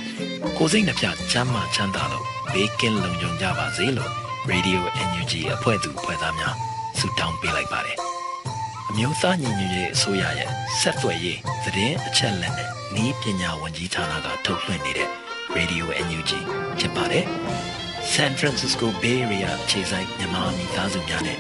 [0.57, 4.11] ကိုစိတ်နှပြချမ်းမာချမ်းသာလို့ဘေးကင်းလုံခြုံကြပါစေလို့
[4.51, 6.55] Radio NUG အဖွဲ့သူဖွဲ့သားများ
[6.99, 7.97] ဆုတောင်းပေးလိုက်ပါတယ်။
[8.89, 15.09] အမျိုးသားညီညွတ်ရေးအစိုးရရဲ့ဆက်သွယ်ရေးသတင်းအချက်အလက်နဲ့ ဤပညာဝန်ကြီးဌာနကထုတ်လွှင့်နေတဲ့
[15.57, 16.31] Radio NUG
[16.79, 17.25] ဖြစ်ပါတယ်။
[18.13, 21.39] San Francisco Bay Area ခြေဆိုင်မြန်မာမိသားစုများနဲ့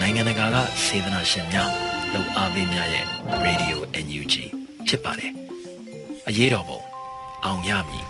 [0.00, 1.70] နိုင်ငံတကာကစေတနာရှင်များ
[2.12, 3.06] လုံအားပေးများရဲ့
[3.46, 4.34] Radio NUG
[4.86, 5.32] ဖြစ်ပါတယ်။
[6.28, 6.80] အရေးတော်ပုံ
[7.44, 8.06] အောင်ရမည်